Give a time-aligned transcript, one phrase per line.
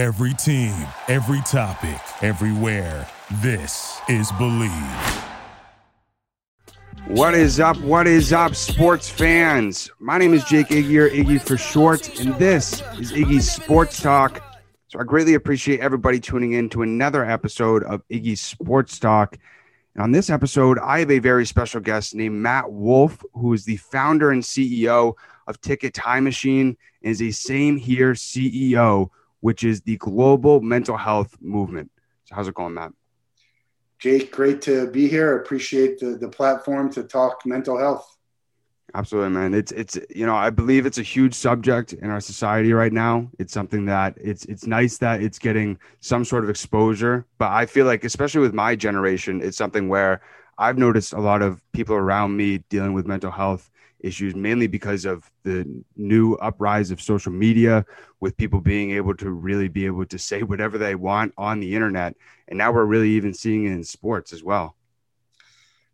[0.00, 0.74] Every team,
[1.08, 3.06] every topic, everywhere.
[3.42, 4.72] This is Believe.
[7.06, 7.78] What is up?
[7.82, 9.90] What is up, sports fans?
[9.98, 14.42] My name is Jake Iggy, or Iggy for short, and this is Iggy's Sports Talk.
[14.88, 19.36] So I greatly appreciate everybody tuning in to another episode of Iggy's Sports Talk.
[19.96, 23.66] And on this episode, I have a very special guest named Matt Wolf, who is
[23.66, 25.12] the founder and CEO
[25.46, 29.10] of Ticket Time Machine and is a Same Here CEO,
[29.40, 31.90] which is the global mental health movement.
[32.24, 32.92] So how's it going, Matt?
[33.98, 35.36] Jake, great to be here.
[35.36, 38.16] Appreciate the, the platform to talk mental health.
[38.94, 39.54] Absolutely, man.
[39.54, 43.28] It's it's you know I believe it's a huge subject in our society right now.
[43.38, 47.66] It's something that it's it's nice that it's getting some sort of exposure, but I
[47.66, 50.22] feel like especially with my generation, it's something where
[50.58, 53.70] I've noticed a lot of people around me dealing with mental health
[54.02, 57.84] issues mainly because of the new uprise of social media
[58.20, 61.74] with people being able to really be able to say whatever they want on the
[61.74, 62.14] internet.
[62.48, 64.76] And now we're really even seeing it in sports as well.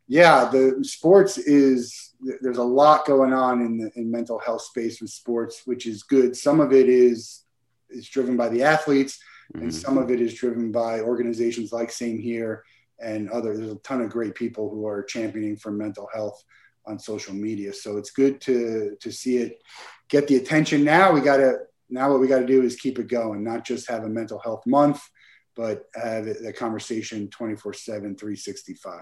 [0.09, 5.01] Yeah the sports is there's a lot going on in the in mental health space
[5.01, 6.37] with sports which is good.
[6.37, 7.43] Some of it is
[7.91, 9.19] is driven by the athletes
[9.53, 9.65] mm-hmm.
[9.65, 12.65] and some of it is driven by organizations like same here
[13.01, 16.45] and other there's a ton of great people who are championing for mental health
[16.87, 17.73] on social media.
[17.73, 19.63] So it's good to to see it
[20.09, 20.85] get the attention.
[20.85, 23.65] Now we got to now what we got to do is keep it going, not
[23.65, 25.01] just have a mental health month,
[25.57, 29.01] but have the conversation 24 7 365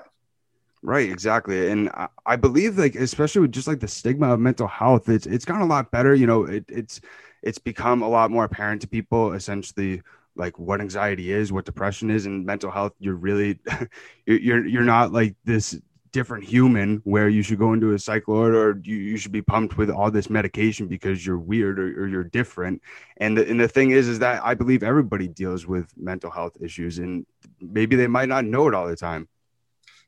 [0.83, 1.91] right exactly and
[2.27, 5.63] i believe like especially with just like the stigma of mental health it's it's gotten
[5.63, 7.01] a lot better you know it, it's
[7.43, 10.03] it's become a lot more apparent to people essentially
[10.37, 13.59] like what anxiety is what depression is and mental health you're really
[14.27, 15.81] you're you're not like this
[16.15, 19.77] different human where you should go into a cycle or you, you should be pumped
[19.77, 22.81] with all this medication because you're weird or, or you're different.
[23.17, 26.57] And the, and the thing is, is that I believe everybody deals with mental health
[26.61, 27.27] issues and
[27.61, 29.29] maybe they might not know it all the time.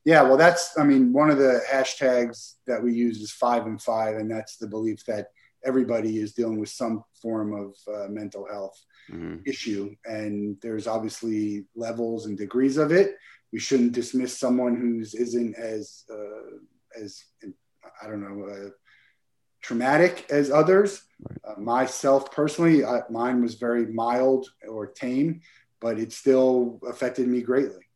[0.05, 3.81] Yeah, well, that's, I mean, one of the hashtags that we use is five and
[3.81, 4.15] five.
[4.15, 5.27] And that's the belief that
[5.65, 8.81] everybody is dealing with some form of uh, mental health
[9.11, 9.39] mm-hmm.
[9.45, 9.93] issue.
[10.05, 13.17] And there's obviously levels and degrees of it
[13.51, 17.23] we shouldn't dismiss someone who's isn't as uh, as
[18.01, 18.69] I don't know uh,
[19.61, 21.01] traumatic as others.
[21.43, 25.41] Uh, myself personally, I, mine was very mild or tame,
[25.79, 27.86] but it still affected me greatly.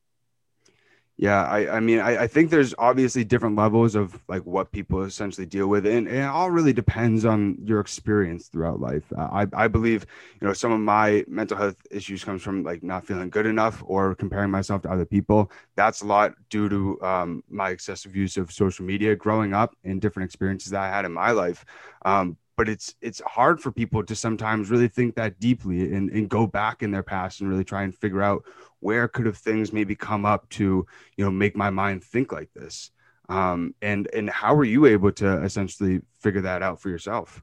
[1.21, 5.03] Yeah, I, I mean, I, I think there's obviously different levels of like what people
[5.03, 9.03] essentially deal with, and, and it all really depends on your experience throughout life.
[9.15, 10.07] Uh, I, I believe,
[10.41, 13.83] you know, some of my mental health issues comes from like not feeling good enough
[13.85, 15.51] or comparing myself to other people.
[15.75, 20.01] That's a lot due to um, my excessive use of social media growing up and
[20.01, 21.63] different experiences that I had in my life.
[22.03, 26.29] Um, but it's it's hard for people to sometimes really think that deeply and, and
[26.29, 28.43] go back in their past and really try and figure out
[28.79, 30.85] where could have things maybe come up to
[31.17, 32.91] you know make my mind think like this.
[33.29, 37.41] Um, and and how were you able to essentially figure that out for yourself?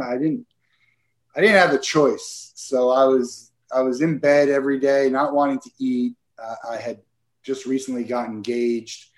[0.00, 0.46] I didn't
[1.36, 2.52] i didn't have a choice.
[2.54, 6.14] So i was i was in bed every day not wanting to eat.
[6.42, 7.00] Uh, i had
[7.42, 9.10] just recently got engaged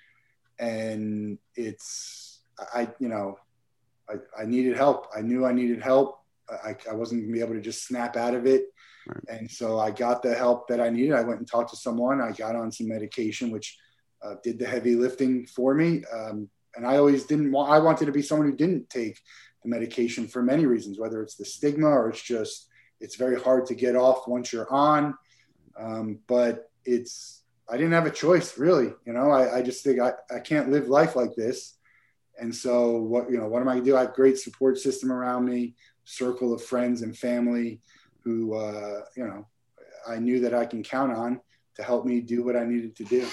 [0.59, 2.41] and it's
[2.73, 3.37] i you know
[4.11, 5.07] I, I needed help.
[5.15, 6.19] I knew I needed help.
[6.49, 8.65] I, I wasn't gonna be able to just snap out of it.
[9.07, 9.39] Right.
[9.39, 11.13] And so I got the help that I needed.
[11.13, 12.21] I went and talked to someone.
[12.21, 13.77] I got on some medication, which
[14.23, 16.03] uh, did the heavy lifting for me.
[16.13, 19.19] Um, and I always didn't want, I wanted to be someone who didn't take
[19.63, 22.67] the medication for many reasons, whether it's the stigma or it's just,
[22.99, 25.15] it's very hard to get off once you're on.
[25.79, 28.93] Um, but it's, I didn't have a choice really.
[29.05, 31.77] You know, I, I just think I, I can't live life like this.
[32.41, 33.95] And so what, you know, what am I gonna do?
[33.95, 35.75] I have great support system around me,
[36.05, 37.79] circle of friends and family
[38.23, 39.47] who, uh, you know,
[40.07, 41.39] I knew that I can count on
[41.75, 43.27] to help me do what I needed to do.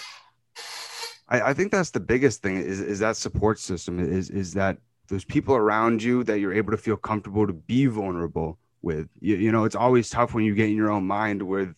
[1.29, 4.77] I, I think that's the biggest thing is, is that support system is, is that
[5.09, 9.37] those people around you that you're able to feel comfortable to be vulnerable with, you,
[9.37, 11.75] you know, it's always tough when you get in your own mind with,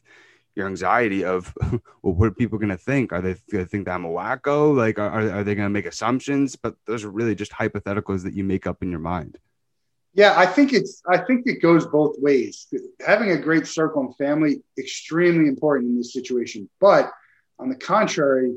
[0.60, 1.53] your anxiety of
[2.03, 3.12] well what are people going to think?
[3.12, 4.77] Are they going to think that i'm a wacko?
[4.77, 6.54] Like are, are they going to make assumptions?
[6.54, 9.39] But those are really just hypotheticals that you make up in your mind.
[10.12, 12.66] Yeah i think it's i think it goes both ways.
[13.07, 16.68] Having a great circle and family extremely important in this situation.
[16.80, 17.10] But
[17.59, 18.56] on the contrary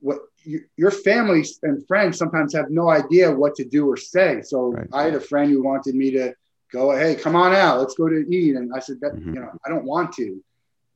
[0.00, 4.42] what you, your family and friends sometimes have no idea what to do or say.
[4.42, 4.88] So right.
[4.92, 6.34] i had a friend who wanted me to
[6.72, 7.78] go hey come on out.
[7.78, 8.56] Let's go to eat.
[8.56, 9.34] And i said that mm-hmm.
[9.34, 10.42] you know i don't want to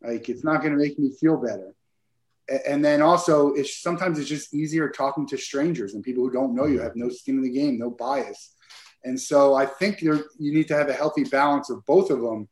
[0.06, 1.74] like it's not going to make me feel better.
[2.68, 6.54] And then also, it's sometimes it's just easier talking to strangers and people who don't
[6.54, 8.54] know you, have no skin in the game, no bias.
[9.04, 12.20] And so I think you you need to have a healthy balance of both of
[12.20, 12.48] them.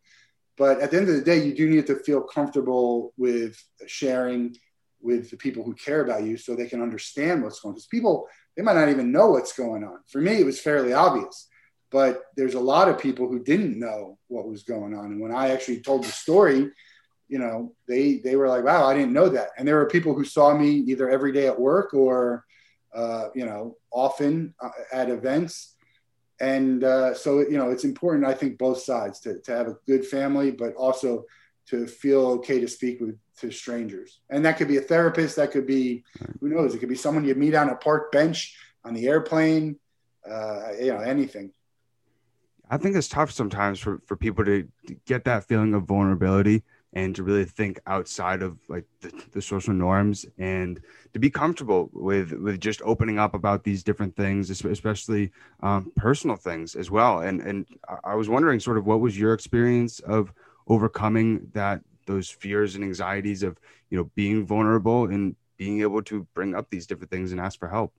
[0.56, 4.57] but at the end of the day, you do need to feel comfortable with sharing
[5.00, 7.75] with the people who care about you so they can understand what's going on.
[7.75, 8.27] Because people,
[8.57, 9.99] they might not even know what's going on.
[10.11, 11.49] For me, it was fairly obvious,
[11.91, 15.07] but there's a lot of people who didn't know what was going on.
[15.07, 16.71] And when I actually told the story,
[17.35, 20.15] you know, they they were like, "Wow, I didn't know that." And there were people
[20.15, 22.45] who saw me either every day at work or,
[22.95, 25.75] uh, you know, often uh, at events.
[26.39, 29.77] And uh, so, you know, it's important, I think, both sides to, to have a
[29.85, 31.25] good family, but also
[31.71, 34.21] to feel okay to speak with to strangers.
[34.31, 36.05] And that could be a therapist, that could be
[36.39, 39.81] who knows, it could be someone you meet on a park bench, on the airplane,
[40.31, 41.51] uh, you know, anything.
[42.71, 46.63] I think it's tough sometimes for, for people to, to get that feeling of vulnerability
[46.94, 50.81] and to really think outside of like the, the, social norms and
[51.12, 55.31] to be comfortable with with just opening up about these different things especially
[55.61, 57.20] um, personal things as well.
[57.20, 57.67] And and
[58.05, 60.32] i was wondering sort of what was your experience of
[60.69, 63.58] overcoming that those fears and anxieties of
[63.90, 67.58] you know being vulnerable and being able to bring up these different things and ask
[67.58, 67.93] for help?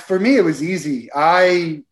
[0.00, 1.08] For me it was easy.
[1.14, 1.84] I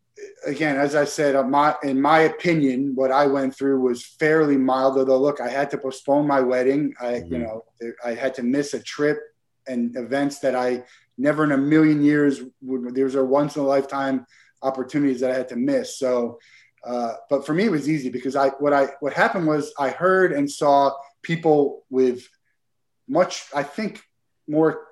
[0.47, 4.99] again as i said my in my opinion what i went through was fairly mild
[4.99, 7.32] although look i had to postpone my wedding i mm-hmm.
[7.32, 7.64] you know
[8.05, 9.19] i had to miss a trip
[9.67, 10.82] and events that i
[11.17, 14.26] never in a million years would there's a once in a lifetime
[14.62, 16.38] opportunities that i had to miss so
[16.85, 19.91] uh, but for me, it was easy because I what I what happened was I
[19.91, 20.93] heard and saw
[21.23, 22.26] people with
[23.09, 24.03] much, I think,
[24.49, 24.85] more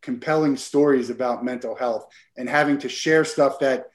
[0.00, 2.06] compelling stories about mental health
[2.36, 3.86] and having to share stuff that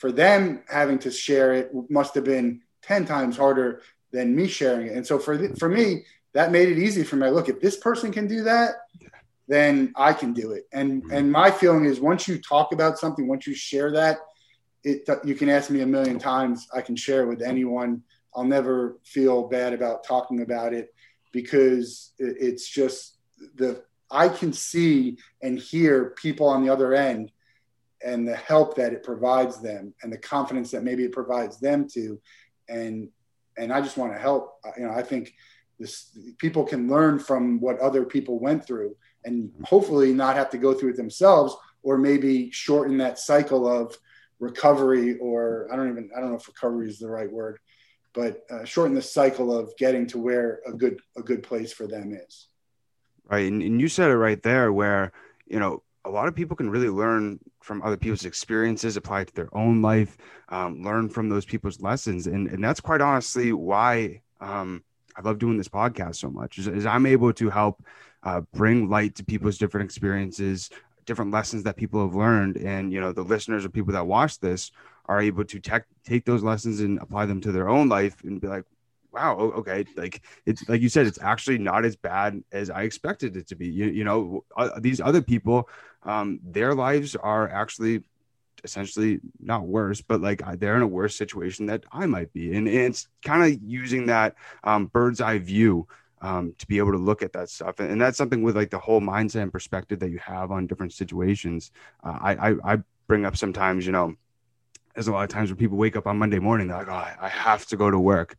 [0.00, 4.88] for them having to share it must have been 10 times harder than me sharing
[4.88, 4.96] it.
[4.96, 7.28] And so for the, for me, that made it easy for me.
[7.28, 8.72] Look, if this person can do that,
[9.46, 10.66] then I can do it.
[10.72, 11.12] And mm-hmm.
[11.12, 14.18] and my feeling is once you talk about something, once you share that,
[14.84, 18.02] it you can ask me a million times i can share it with anyone
[18.34, 20.94] i'll never feel bad about talking about it
[21.32, 23.18] because it's just
[23.56, 27.30] the i can see and hear people on the other end
[28.04, 31.86] and the help that it provides them and the confidence that maybe it provides them
[31.88, 32.20] to
[32.68, 33.08] and
[33.58, 35.34] and i just want to help you know i think
[35.78, 38.94] this people can learn from what other people went through
[39.24, 43.96] and hopefully not have to go through it themselves or maybe shorten that cycle of
[44.40, 47.58] recovery or I don't even I don't know if recovery is the right word,
[48.14, 51.86] but uh, shorten the cycle of getting to where a good a good place for
[51.86, 52.48] them is.
[53.30, 55.12] Right, and, and you said it right there, where
[55.46, 59.28] you know a lot of people can really learn from other people's experiences, apply it
[59.28, 60.16] to their own life,
[60.48, 64.82] um, learn from those people's lessons, and and that's quite honestly why um,
[65.16, 66.58] I love doing this podcast so much.
[66.58, 67.84] Is, is I'm able to help
[68.22, 70.70] uh, bring light to people's different experiences,
[71.04, 74.38] different lessons that people have learned and you know the listeners or people that watch
[74.40, 74.70] this
[75.06, 78.40] are able to tech, take those lessons and apply them to their own life and
[78.40, 78.64] be like
[79.12, 83.36] wow okay like it's like you said it's actually not as bad as i expected
[83.36, 85.68] it to be you, you know uh, these other people
[86.04, 88.02] um their lives are actually
[88.62, 92.68] essentially not worse but like they're in a worse situation that i might be and,
[92.68, 94.34] and it's kind of using that
[94.64, 95.86] um, bird's eye view
[96.22, 97.80] um, to be able to look at that stuff.
[97.80, 100.66] And, and, that's something with like the whole mindset and perspective that you have on
[100.66, 101.70] different situations.
[102.04, 104.14] Uh, I, I, I bring up sometimes, you know,
[104.94, 106.92] there's a lot of times when people wake up on Monday morning, they're like, oh,
[106.92, 108.36] I, I have to go to work.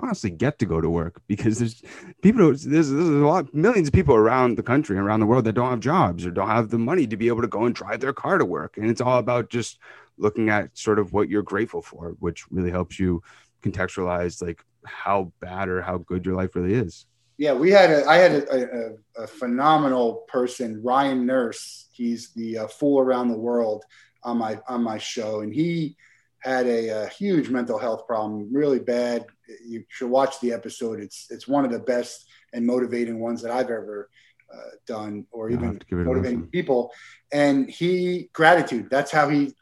[0.00, 1.82] Honestly get to go to work because there's
[2.22, 5.54] people, there's, there's a lot, millions of people around the country, around the world that
[5.54, 8.00] don't have jobs or don't have the money to be able to go and drive
[8.00, 8.76] their car to work.
[8.76, 9.78] And it's all about just
[10.16, 13.22] looking at sort of what you're grateful for, which really helps you
[13.62, 17.06] contextualize like how bad or how good your life really is.
[17.36, 21.86] Yeah, we had a I had a, a, a phenomenal person, Ryan Nurse.
[21.92, 23.84] He's the uh, fool around the world
[24.24, 25.96] on my on my show, and he
[26.40, 29.26] had a, a, huge mental health problem, really bad.
[29.64, 31.00] You should watch the episode.
[31.00, 34.10] It's it's one of the best and motivating ones that I've ever
[34.52, 36.92] uh, done, or even motivating people.
[37.32, 38.88] And he gratitude.
[38.90, 39.54] That's how he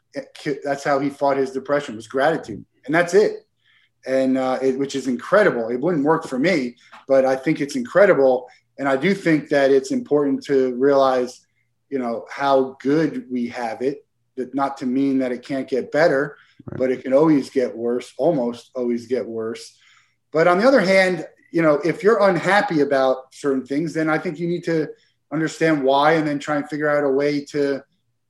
[0.63, 3.47] that's how he fought his depression was gratitude, and that's it
[4.07, 5.69] and uh, it, which is incredible.
[5.69, 6.77] It wouldn't work for me,
[7.07, 11.45] but I think it's incredible, and I do think that it's important to realize,
[11.89, 14.05] you know, how good we have it.
[14.37, 16.37] That not to mean that it can't get better,
[16.75, 19.77] but it can always get worse, almost always get worse.
[20.31, 24.17] But on the other hand, you know, if you're unhappy about certain things, then I
[24.17, 24.87] think you need to
[25.31, 27.83] understand why, and then try and figure out a way to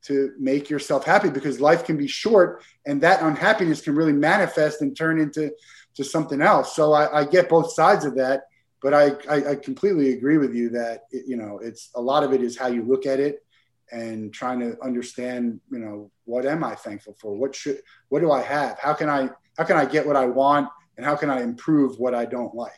[0.04, 4.82] to make yourself happy because life can be short and that unhappiness can really manifest
[4.82, 5.52] and turn into
[5.96, 6.76] to something else.
[6.76, 8.44] So i, I get both sides of that
[8.82, 12.24] but I, I, I completely agree with you that it, you know it's a lot
[12.24, 13.44] of it is how you look at it
[13.92, 17.80] and trying to understand you know what am i thankful for what should
[18.10, 20.68] what do i have how can i how can i get what i want
[20.98, 22.72] and how can I improve what I don't like.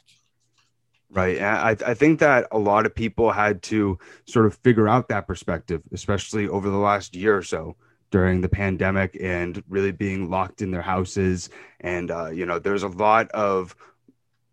[1.11, 1.41] Right.
[1.41, 5.25] I, I think that a lot of people had to sort of figure out that
[5.25, 7.75] perspective, especially over the last year or so
[8.11, 11.49] during the pandemic and really being locked in their houses.
[11.79, 13.75] And, uh, you know, there's a lot of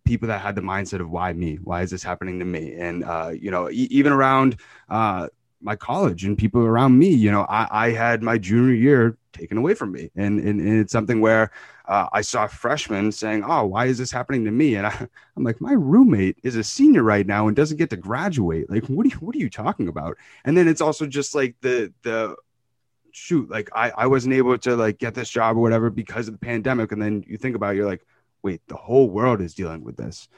[0.06, 1.56] people that had the mindset of why me?
[1.56, 2.74] Why is this happening to me?
[2.74, 4.56] And, uh, you know, e- even around
[4.88, 5.28] uh,
[5.60, 9.58] my college and people around me, you know, I, I had my junior year taken
[9.58, 10.10] away from me.
[10.16, 11.50] And, and, and it's something where
[11.86, 15.44] uh, I saw freshmen saying, "Oh, why is this happening to me?" And I, am
[15.44, 18.68] like, "My roommate is a senior right now and doesn't get to graduate.
[18.68, 21.54] Like, what are you, what are you talking about?" And then it's also just like
[21.60, 22.36] the the
[23.12, 26.34] shoot, like I I wasn't able to like get this job or whatever because of
[26.34, 26.90] the pandemic.
[26.90, 28.04] And then you think about, it, you're like,
[28.42, 30.28] wait, the whole world is dealing with this.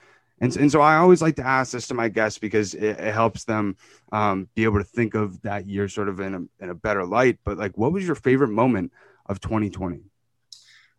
[0.41, 3.15] And, and so I always like to ask this to my guests because it, it
[3.15, 3.77] helps them
[4.13, 7.05] um, be able to think of that year sort of in a, in a better
[7.05, 7.39] light.
[7.45, 8.93] But like, what was your favorite moment
[9.27, 10.01] of 2020?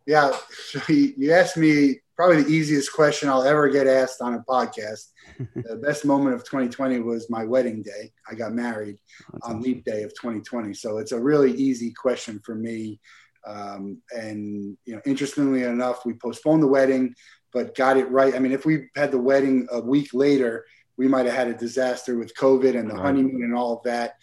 [0.06, 4.40] Yeah, so you asked me probably the easiest question I'll ever get asked on a
[4.40, 5.06] podcast.
[5.38, 8.12] the best moment of 2020 was my wedding day.
[8.30, 8.98] I got married
[9.32, 9.62] That's on awesome.
[9.62, 10.74] leap day of 2020.
[10.74, 13.00] So it's a really easy question for me.
[13.46, 17.14] Um, and you know, interestingly enough, we postponed the wedding,
[17.52, 18.34] but got it right.
[18.34, 20.66] I mean, if we had the wedding a week later,
[20.96, 23.06] we might have had a disaster with COVID and the right.
[23.06, 24.16] honeymoon and all of that.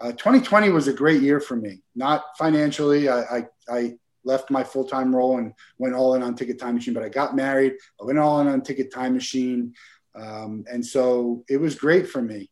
[0.00, 1.80] Uh, 2020 was a great year for me.
[1.94, 6.34] Not financially, I, I, I left my full time role and went all in on
[6.34, 6.94] Ticket Time Machine.
[6.94, 9.74] But I got married, I went all in on Ticket Time Machine,
[10.14, 12.50] um, and so it was great for me.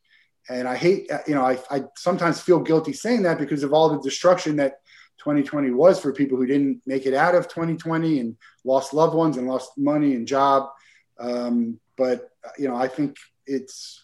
[0.48, 3.88] And I hate, you know, I, I sometimes feel guilty saying that because of all
[3.88, 4.80] the destruction that
[5.20, 9.36] 2020 was for people who didn't make it out of 2020 and lost loved ones
[9.36, 10.70] and lost money and job.
[11.18, 14.02] Um, but you know, I think it's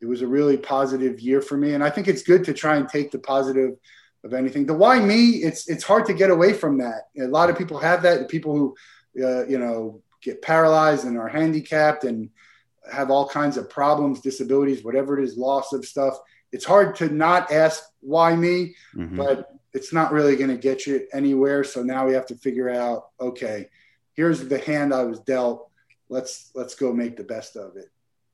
[0.00, 2.76] it was a really positive year for me, and I think it's good to try
[2.76, 3.72] and take the positive
[4.22, 4.66] of anything.
[4.66, 7.08] The why me, it's it's hard to get away from that.
[7.18, 8.28] A lot of people have that.
[8.28, 8.76] People who
[9.24, 12.28] uh, you know get paralyzed and are handicapped and
[12.92, 16.18] have all kinds of problems, disabilities, whatever it is, loss of stuff.
[16.52, 19.16] It's hard to not ask why me, mm-hmm.
[19.16, 21.64] but it's not really going to get you anywhere.
[21.64, 23.68] So now we have to figure out, okay,
[24.14, 25.70] here's the hand I was dealt.
[26.08, 27.86] Let's let's go make the best of it.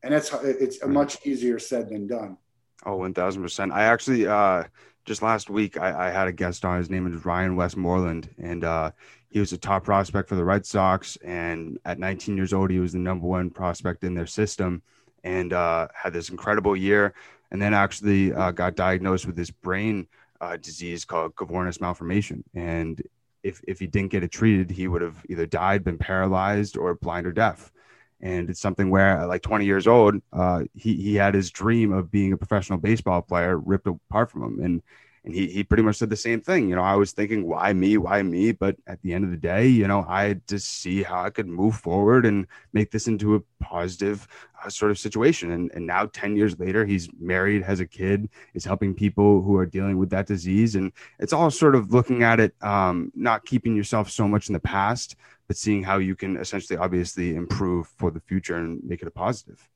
[0.02, 2.38] And it's it's a much easier said than done.
[2.84, 3.72] Oh, one thousand percent.
[3.72, 4.64] I actually uh,
[5.04, 6.78] just last week I, I, had a guest on.
[6.78, 8.90] His name is Ryan Westmoreland, and uh,
[9.30, 11.16] he was a top prospect for the Red Sox.
[11.16, 14.82] And at 19 years old, he was the number one prospect in their system,
[15.22, 17.14] and uh, had this incredible year.
[17.50, 20.08] And then actually uh, got diagnosed with this brain
[20.40, 22.44] uh, disease called cavernous malformation.
[22.54, 23.02] And
[23.42, 26.94] if if he didn't get it treated, he would have either died, been paralyzed, or
[26.94, 27.72] blind or deaf
[28.20, 32.10] and it's something where like 20 years old uh, he, he had his dream of
[32.10, 34.82] being a professional baseball player ripped apart from him and
[35.26, 37.72] and he, he pretty much said the same thing you know i was thinking why
[37.72, 37.98] me?
[37.98, 38.52] Why me?
[38.52, 41.30] But at the end of the day you know i had to see how i
[41.30, 44.26] could move forward and make this into a positive
[44.64, 45.50] uh, sort of situation.
[45.50, 49.56] And, and now 10 years later he's married has a kid is helping people who
[49.56, 50.76] are dealing with that disease.
[50.76, 54.52] And it's all sort of looking at it um, not keeping yourself so much in
[54.52, 55.16] the past
[55.48, 59.12] but seeing how you can essentially obviously improve for the future and make it a
[59.12, 59.68] positive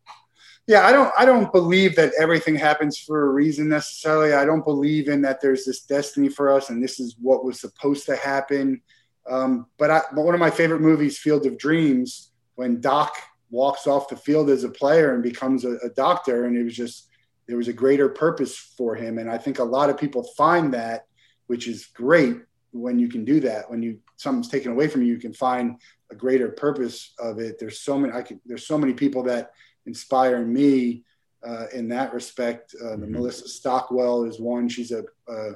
[0.71, 4.33] yeah i don't i don't believe that everything happens for a reason necessarily.
[4.33, 7.61] I don't believe in that there's this destiny for us and this is what was
[7.61, 8.81] supposed to happen.
[9.29, 13.12] Um, but I, but one of my favorite movies field of dreams when doc
[13.50, 16.77] walks off the field as a player and becomes a, a doctor and it was
[16.77, 17.09] just
[17.49, 19.19] there was a greater purpose for him.
[19.19, 21.07] And i think a lot of people find that
[21.49, 22.37] which is great
[22.71, 23.69] when you can do that.
[23.69, 25.81] When you something's taken away from you you can find
[26.12, 27.59] a greater purpose of it.
[27.59, 29.50] There's so many i could there's so many people that
[29.87, 31.04] inspire me
[31.42, 33.12] uh, in that respect uh, mm-hmm.
[33.12, 35.52] melissa stockwell is one she's a uh,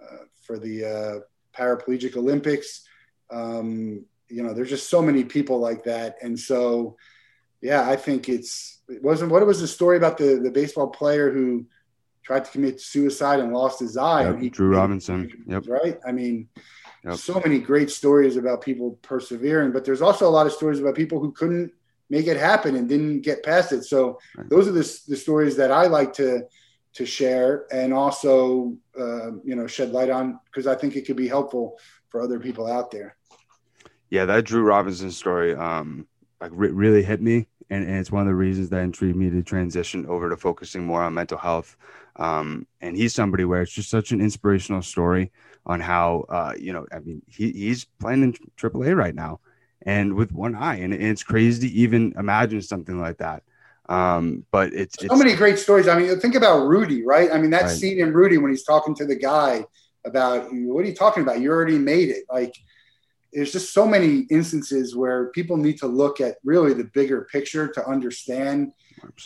[0.00, 1.20] uh for the uh,
[1.56, 2.86] paraplegic olympics
[3.30, 6.96] um, you know there's just so many people like that and so
[7.60, 10.88] yeah i think it's it wasn't what it was the story about the the baseball
[10.88, 11.66] player who
[12.26, 14.24] tried to commit suicide and lost his eye.
[14.24, 15.44] Yep, he, Drew Robinson.
[15.46, 15.68] Yep.
[15.68, 15.98] Right.
[16.04, 16.48] I mean,
[17.04, 17.14] yep.
[17.14, 20.96] so many great stories about people persevering, but there's also a lot of stories about
[20.96, 21.72] people who couldn't
[22.10, 23.84] make it happen and didn't get past it.
[23.84, 24.48] So right.
[24.48, 26.42] those are the, the stories that I like to
[26.94, 31.16] to share and also uh, you know shed light on because I think it could
[31.16, 33.16] be helpful for other people out there.
[34.08, 36.06] Yeah, that Drew Robinson story um,
[36.40, 39.28] like re- really hit me, and, and it's one of the reasons that intrigued me
[39.30, 41.76] to transition over to focusing more on mental health
[42.18, 45.30] um, and he's somebody where it's just such an inspirational story
[45.66, 49.40] on how, uh, you know, I mean, he, he's playing in AAA right now
[49.86, 50.76] and with one eye.
[50.80, 53.44] And, it's crazy to even imagine something like that.
[53.88, 55.86] Um, but it's, so many great stories.
[55.86, 57.30] I mean, think about Rudy, right?
[57.32, 57.70] I mean, that right.
[57.70, 59.64] scene in Rudy when he's talking to the guy
[60.04, 61.40] about what are you talking about?
[61.40, 62.24] You already made it.
[62.28, 62.54] Like,
[63.32, 67.68] there's just so many instances where people need to look at really the bigger picture
[67.68, 68.72] to understand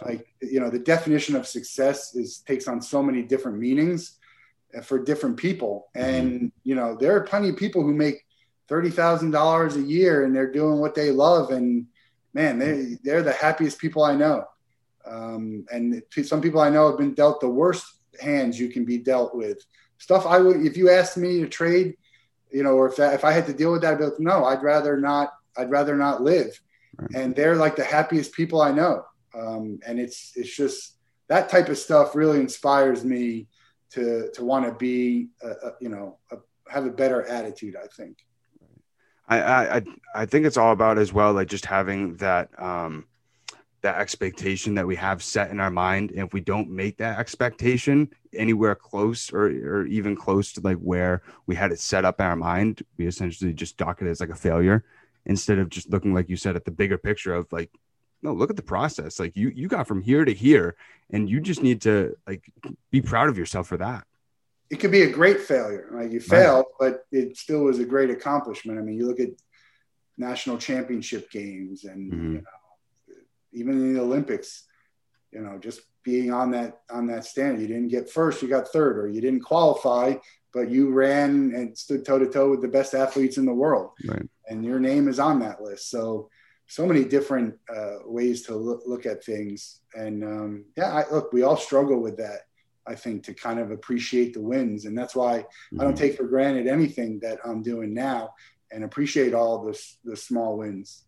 [0.04, 4.18] like you know the definition of success is takes on so many different meanings
[4.82, 8.24] for different people and you know there are plenty of people who make
[8.70, 11.86] $30,000 a year and they're doing what they love and
[12.32, 14.44] man they they're the happiest people I know
[15.04, 17.84] um, and some people I know have been dealt the worst
[18.20, 19.64] hands you can be dealt with
[19.98, 21.96] stuff I would if you asked me to trade
[22.50, 24.20] you know, or if that, if I had to deal with that, I'd be like,
[24.20, 26.60] no, I'd rather not, I'd rather not live.
[26.96, 27.10] Right.
[27.14, 29.04] And they're like the happiest people I know.
[29.34, 30.96] Um, and it's, it's just
[31.28, 33.46] that type of stuff really inspires me
[33.90, 36.36] to, to want to be, a, a, you know, a,
[36.68, 38.18] have a better attitude, I think.
[39.30, 39.82] I, I,
[40.14, 43.06] I think it's all about as well, like just having that, um,
[43.82, 46.10] that expectation that we have set in our mind.
[46.10, 50.78] And if we don't make that expectation anywhere close or, or even close to like
[50.78, 54.20] where we had it set up in our mind, we essentially just dock it as
[54.20, 54.84] like a failure
[55.26, 57.70] instead of just looking, like you said, at the bigger picture of like,
[58.22, 59.18] no, look at the process.
[59.18, 60.76] Like you, you got from here to here
[61.10, 62.50] and you just need to like
[62.90, 64.04] be proud of yourself for that.
[64.70, 65.90] It could be a great failure.
[65.92, 66.92] Like you failed, right.
[66.92, 68.78] but it still was a great accomplishment.
[68.78, 69.30] I mean, you look at
[70.16, 72.32] national championship games and, mm-hmm.
[72.34, 73.16] you know,
[73.52, 74.64] even in the Olympics,
[75.32, 77.60] you know, just being on that on that stand.
[77.60, 80.14] You didn't get first, you got third, or you didn't qualify,
[80.52, 83.90] but you ran and stood toe to toe with the best athletes in the world,
[84.06, 84.28] right.
[84.48, 85.90] and your name is on that list.
[85.90, 86.30] So,
[86.66, 91.32] so many different uh, ways to look, look at things, and um, yeah, I, look,
[91.32, 92.40] we all struggle with that.
[92.90, 95.80] I think to kind of appreciate the wins, and that's why mm-hmm.
[95.80, 96.02] I don't mm-hmm.
[96.02, 98.34] take for granted anything that I'm doing now,
[98.72, 101.04] and appreciate all the the small wins.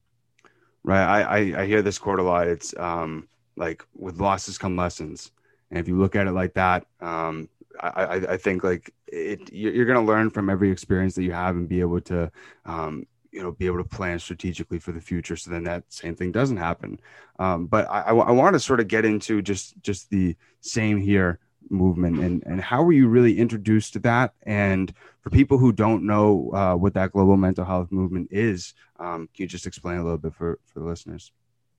[0.85, 1.05] Right.
[1.05, 2.49] I, I, I hear this quote a lot.
[2.49, 5.31] It's um, like with losses come lessons.
[5.71, 7.49] And if you look at it like that, um,
[7.81, 11.57] I, I, think like it, you're going to learn from every experience that you have
[11.57, 12.31] and be able to,
[12.67, 15.37] um, you know, be able to plan strategically for the future.
[15.37, 17.01] So then that same thing doesn't happen.
[17.39, 21.01] Um, but I, I, I want to sort of get into just, just the same
[21.01, 21.39] here
[21.71, 24.35] movement and, and how were you really introduced to that?
[24.43, 29.29] And for people who don't know uh, what that global mental health movement is, um,
[29.35, 31.33] can you just explain a little bit for, for the listeners?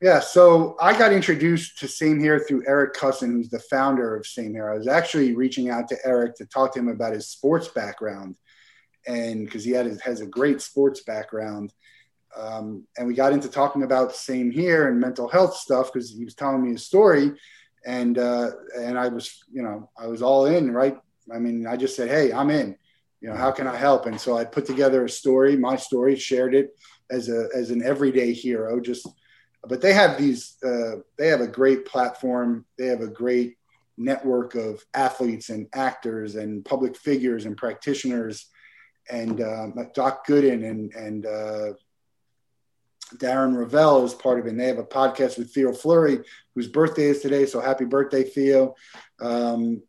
[0.03, 4.27] Yeah, so I got introduced to Same Here through Eric Kussin, who's the founder of
[4.27, 4.69] Same Here.
[4.69, 8.35] I was actually reaching out to Eric to talk to him about his sports background,
[9.07, 11.71] and because he had has a great sports background,
[12.35, 16.25] um, and we got into talking about Same Here and mental health stuff because he
[16.25, 17.31] was telling me his story,
[17.85, 20.97] and uh, and I was you know I was all in right.
[21.33, 22.75] I mean I just said hey I'm in,
[23.21, 24.05] you know how can I help?
[24.05, 26.77] And so I put together a story, my story, shared it
[27.11, 28.79] as a as an everyday hero.
[28.79, 29.07] Just
[29.67, 32.65] but they have these uh, they have a great platform.
[32.77, 33.55] They have a great
[33.97, 38.47] network of athletes and actors and public figures and practitioners
[39.09, 41.73] and um, Doc Gooden and and uh,
[43.17, 44.49] Darren Rovell is part of it.
[44.49, 46.19] And they have a podcast with Theo Fleury,
[46.55, 47.45] whose birthday is today.
[47.45, 48.75] So happy birthday, Theo.
[49.19, 49.81] Um,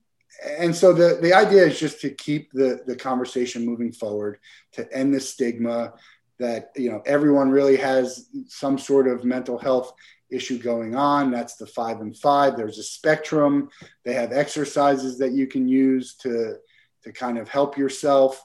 [0.58, 4.38] and so the, the idea is just to keep the, the conversation moving forward,
[4.72, 5.94] to end the stigma
[6.38, 9.94] that, you know, everyone really has some sort of mental health
[10.30, 11.30] issue going on.
[11.30, 12.56] That's the five and five.
[12.56, 13.68] There's a spectrum.
[14.04, 16.56] They have exercises that you can use to,
[17.04, 18.42] to kind of help yourself.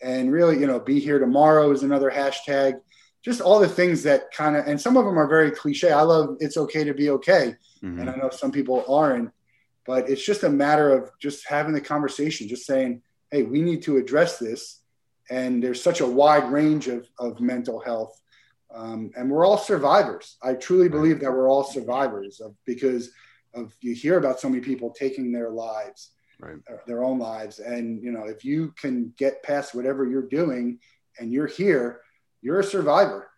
[0.00, 2.80] And really, you know, be here tomorrow is another hashtag
[3.24, 5.92] just all the things that kind of, and some of them are very cliche.
[5.92, 7.54] I love it's okay to be okay.
[7.82, 8.00] Mm-hmm.
[8.00, 9.30] And I know some people aren't,
[9.86, 13.82] but it's just a matter of just having the conversation, just saying, hey, we need
[13.82, 14.80] to address this.
[15.30, 18.20] And there's such a wide range of, of mental health.
[18.74, 20.36] Um, and we're all survivors.
[20.42, 23.10] I truly believe that we're all survivors of, because
[23.54, 26.56] of you hear about so many people taking their lives, right.
[26.70, 27.58] Uh, their own lives.
[27.60, 30.78] And, you know, if you can get past whatever you're doing
[31.18, 32.00] and you're here,
[32.42, 33.30] you're a survivor.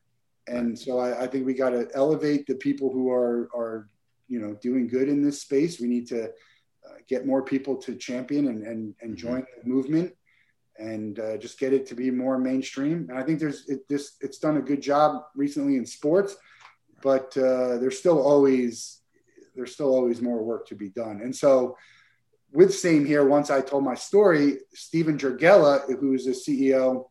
[0.46, 3.88] And so I, I think we got to elevate the people who are, are,
[4.28, 5.80] you know, doing good in this space.
[5.80, 9.26] We need to uh, get more people to champion and, and, and mm-hmm.
[9.26, 10.14] join the movement
[10.78, 13.06] and uh, just get it to be more mainstream.
[13.08, 16.36] And I think there's it, this, it's done a good job recently in sports,
[17.02, 19.00] but uh, there's still always,
[19.54, 21.20] there's still always more work to be done.
[21.22, 21.76] And so
[22.52, 27.06] with same here, once I told my story, Stephen Jurgella, who is the CEO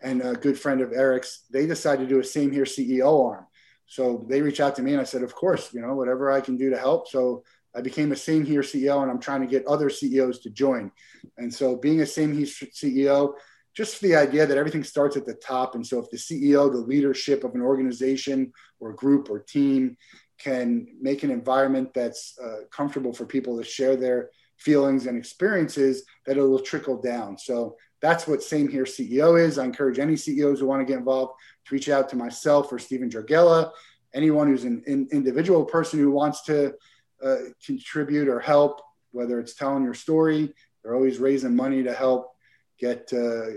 [0.00, 3.46] and a good friend of Eric's, they decided to do a same here CEO arm.
[3.86, 6.40] So they reached out to me and I said, of course, you know, whatever I
[6.40, 7.08] can do to help.
[7.08, 7.42] So
[7.74, 10.90] I became a same here CEO and I'm trying to get other CEOs to join.
[11.36, 13.34] And so being a same here CEO,
[13.74, 15.74] just the idea that everything starts at the top.
[15.74, 19.96] And so if the CEO, the leadership of an organization or group or team
[20.38, 26.04] can make an environment that's uh, comfortable for people to share their feelings and experiences,
[26.26, 27.38] that it will trickle down.
[27.38, 29.58] So that's what Same Here CEO is.
[29.58, 31.34] I encourage any CEOs who want to get involved
[31.66, 33.72] to reach out to myself or Stephen Dragella,
[34.14, 34.82] anyone who's an,
[35.12, 36.74] individual person who wants to
[37.22, 38.80] uh, contribute or help,
[39.10, 40.52] whether it's telling your story.
[40.82, 42.32] They're always raising money to help
[42.78, 43.48] get uh,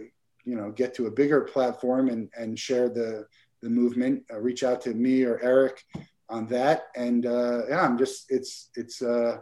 [0.43, 3.27] you know get to a bigger platform and and share the
[3.61, 4.23] the movement.
[4.31, 5.83] Uh, reach out to me or Eric
[6.29, 9.37] on that, and uh, yeah, I'm just it's it's uh,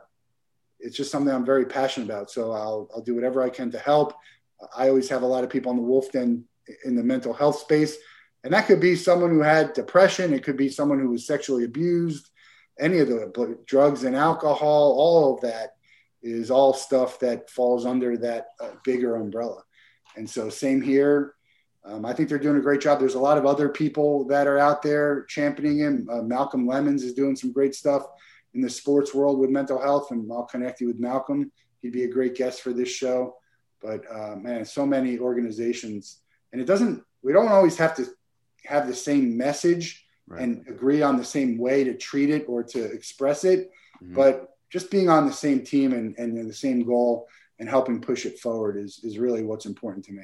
[0.79, 2.29] it's just something I'm very passionate about.
[2.29, 4.13] So I'll I'll do whatever I can to help.
[4.75, 6.45] I always have a lot of people on the Wolf Den
[6.85, 7.97] in the mental health space,
[8.43, 10.33] and that could be someone who had depression.
[10.33, 12.29] It could be someone who was sexually abused.
[12.79, 15.71] Any of the drugs and alcohol, all of that
[16.21, 19.63] is all stuff that falls under that uh, bigger umbrella.
[20.15, 21.35] And so, same here.
[21.85, 22.99] Um, I think they're doing a great job.
[22.99, 26.07] There's a lot of other people that are out there championing him.
[26.11, 28.03] Uh, Malcolm Lemons is doing some great stuff
[28.53, 31.51] in the sports world with mental health, and I'll connect you with Malcolm.
[31.81, 33.35] He'd be a great guest for this show.
[33.81, 36.19] But uh, man, so many organizations,
[36.51, 37.03] and it doesn't.
[37.21, 38.05] We don't always have to
[38.65, 40.41] have the same message right.
[40.41, 44.15] and agree on the same way to treat it or to express it, mm-hmm.
[44.15, 48.25] but just being on the same team and, and the same goal and helping push
[48.25, 50.23] it forward is is really what's important to me.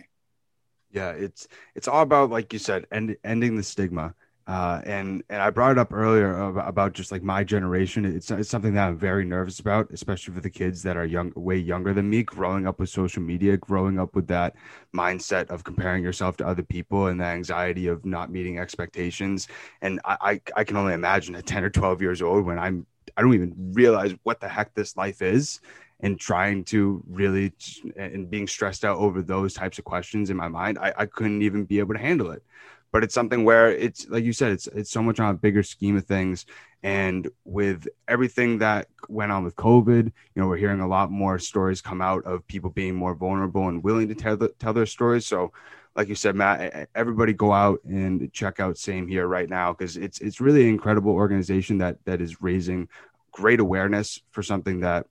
[0.91, 4.15] Yeah, it's it's all about like you said, end, ending the stigma.
[4.47, 8.05] Uh, and and I brought it up earlier about, about, just like my generation.
[8.05, 11.33] It's it's something that I'm very nervous about, especially for the kids that are young,
[11.35, 14.55] way younger than me, growing up with social media, growing up with that
[14.95, 19.47] mindset of comparing yourself to other people and the anxiety of not meeting expectations.
[19.81, 22.85] And I I, I can only imagine at 10 or 12 years old when I'm
[23.17, 25.59] I don't even realize what the heck this life is
[26.01, 27.53] and trying to really
[27.95, 31.41] and being stressed out over those types of questions in my mind I, I couldn't
[31.41, 32.43] even be able to handle it
[32.95, 35.63] but it's something where it's like you said it's it's so much on a bigger
[35.63, 36.45] scheme of things.
[36.81, 41.37] And with everything that went on with covid you know we're hearing a lot more
[41.37, 44.85] stories come out of people being more vulnerable and willing to tell the, tell their
[44.85, 45.25] stories.
[45.25, 45.51] So
[45.97, 49.97] like you said matt everybody go out and check out same here right now because
[49.97, 52.87] it's it's really an incredible organization that that is raising
[53.33, 55.05] great awareness for something that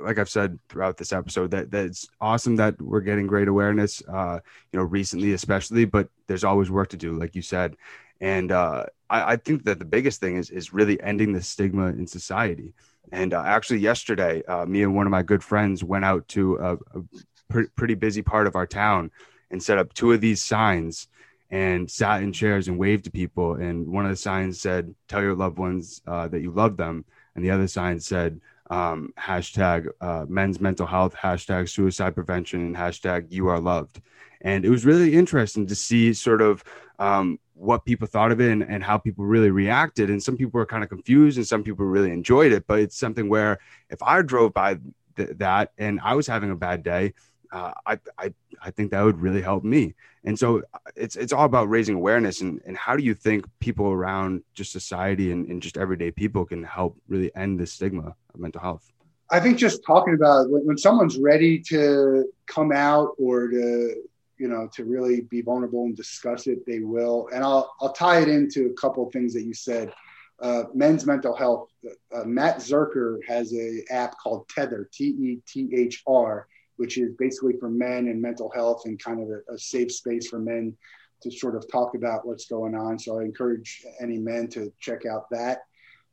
[0.00, 4.40] like I've said throughout this episode, that that's awesome that we're getting great awareness, uh,
[4.72, 7.76] you know, recently especially, but there's always work to do, like you said.
[8.20, 11.88] And uh, I, I, think that the biggest thing is is really ending the stigma
[11.88, 12.72] in society.
[13.12, 16.56] And uh, actually, yesterday, uh, me and one of my good friends went out to
[16.56, 17.02] a, a
[17.50, 19.10] pr- pretty busy part of our town
[19.50, 21.08] and set up two of these signs
[21.50, 23.54] and sat in chairs and waved to people.
[23.54, 27.04] And one of the signs said, "Tell your loved ones uh, that you love them,"
[27.34, 32.76] and the other sign said um, hashtag uh, men's mental health, hashtag suicide prevention, and
[32.76, 34.00] hashtag you are loved.
[34.40, 36.64] And it was really interesting to see sort of
[36.98, 40.10] um, what people thought of it and, and, how people really reacted.
[40.10, 42.66] And some people were kind of confused and some people really enjoyed it.
[42.66, 43.58] But it's something where
[43.90, 44.78] if I drove by
[45.16, 47.14] th- that and I was having a bad day,
[47.52, 49.94] uh, I, I, I think that would really help me.
[50.24, 53.46] And so uh, it's, it's all about raising awareness and, and how do you think
[53.60, 58.14] people around just society and, and just everyday people can help really end the stigma
[58.34, 58.90] of mental health?
[59.30, 63.94] I think just talking about when, when someone's ready to come out or to,
[64.36, 67.28] you know, to really be vulnerable and discuss it, they will.
[67.32, 69.92] And I'll, I'll tie it into a couple things that you said.
[70.40, 71.70] Uh, men's mental health.
[72.14, 77.14] Uh, Matt Zerker has a app called Tethr, T E T H R, which is
[77.18, 80.76] basically for men and mental health and kind of a, a, safe space for men
[81.22, 82.98] to sort of talk about what's going on.
[82.98, 85.60] So I encourage any men to check out that.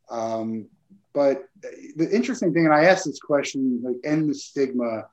[0.10, 0.68] Um,
[1.14, 1.46] but
[1.96, 5.06] the interesting thing, and I asked this question, like, end the stigma.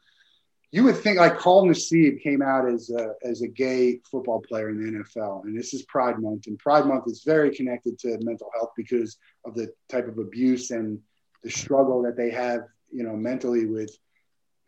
[0.71, 4.69] You would think like Carl Nassib came out as a, as a gay football player
[4.69, 8.19] in the NFL, and this is Pride Month, and Pride Month is very connected to
[8.21, 11.01] mental health because of the type of abuse and
[11.43, 12.61] the struggle that they have,
[12.93, 13.97] you know, mentally with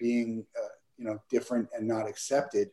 [0.01, 2.71] being uh, you know different and not accepted.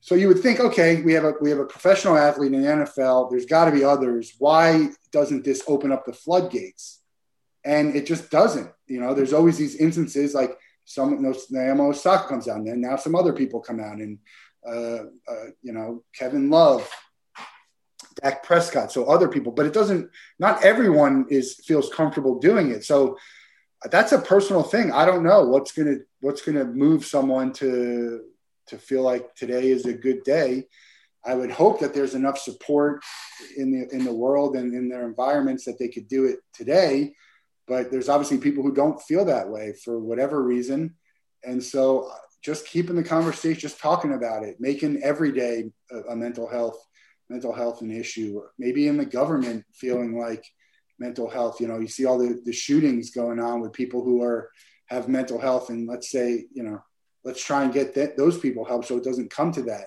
[0.00, 2.68] So you would think, okay, we have a we have a professional athlete in the
[2.68, 3.30] NFL.
[3.30, 4.34] There's got to be others.
[4.38, 7.00] Why doesn't this open up the floodgates?
[7.64, 8.70] And it just doesn't.
[8.88, 12.80] You know, there's always these instances like some no, Naomi Osaka comes out, and then
[12.80, 14.18] now some other people come out, and
[14.66, 16.88] uh, uh, you know, Kevin Love,
[18.20, 19.52] Dak Prescott, so other people.
[19.52, 20.10] But it doesn't.
[20.38, 22.84] Not everyone is feels comfortable doing it.
[22.84, 23.16] So
[23.90, 24.92] that's a personal thing.
[24.92, 28.22] I don't know what's gonna what's gonna move someone to
[28.68, 30.66] to feel like today is a good day.
[31.24, 33.02] I would hope that there's enough support
[33.56, 37.14] in the in the world and in their environments that they could do it today.
[37.68, 40.96] But there's obviously people who don't feel that way for whatever reason,
[41.44, 46.12] and so uh, just keeping the conversation, just talking about it, making every day a,
[46.12, 46.76] a mental health
[47.28, 48.42] mental health an issue.
[48.58, 50.44] Maybe in the government feeling like
[51.02, 51.60] mental health.
[51.60, 54.50] You know, you see all the, the shootings going on with people who are
[54.86, 56.82] have mental health, and let's say, you know,
[57.24, 59.86] let's try and get that, those people help so it doesn't come to that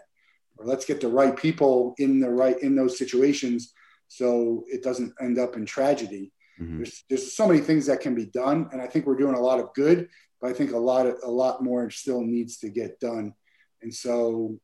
[0.57, 3.73] or let's get the right people in the right in those situations
[4.07, 6.77] so it doesn't end up in tragedy mm-hmm.
[6.77, 9.39] there's, there's so many things that can be done and i think we're doing a
[9.39, 10.07] lot of good
[10.41, 13.33] but i think a lot of a lot more still needs to get done
[13.81, 14.57] and so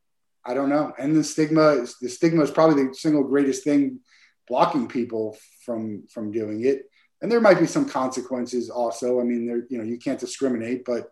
[0.44, 4.00] i don't know and the stigma is the stigma is probably the single greatest thing
[4.48, 6.88] blocking people from from doing it.
[7.20, 9.20] And there might be some consequences also.
[9.20, 11.10] I mean there you know you can't discriminate but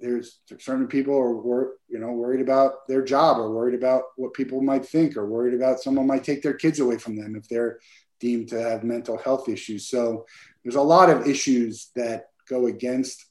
[0.00, 4.34] there's certain people are wor- you know worried about their job or worried about what
[4.34, 7.48] people might think or worried about someone might take their kids away from them if
[7.48, 7.78] they're
[8.18, 9.88] deemed to have mental health issues.
[9.88, 10.26] So
[10.62, 13.26] there's a lot of issues that go against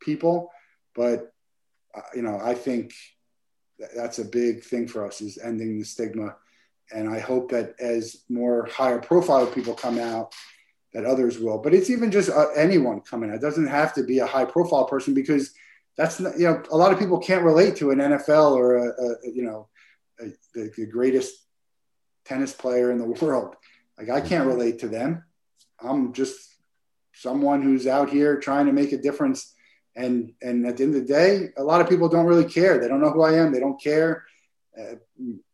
[0.00, 0.50] people
[0.94, 1.32] but
[1.94, 2.92] uh, you know i think
[3.96, 6.36] that's a big thing for us is ending the stigma
[6.92, 10.32] and i hope that as more higher profile people come out
[10.92, 14.02] that others will but it's even just uh, anyone coming out it doesn't have to
[14.02, 15.54] be a high profile person because
[15.96, 18.88] that's not, you know a lot of people can't relate to an NFL or a,
[18.88, 19.68] a you know
[20.20, 21.34] a, the, the greatest
[22.24, 23.56] tennis player in the world.
[23.98, 25.24] Like I can't relate to them.
[25.82, 26.38] I'm just
[27.12, 29.54] someone who's out here trying to make a difference.
[29.96, 32.78] And and at the end of the day, a lot of people don't really care.
[32.78, 33.52] They don't know who I am.
[33.52, 34.24] They don't care.
[34.80, 34.94] Uh,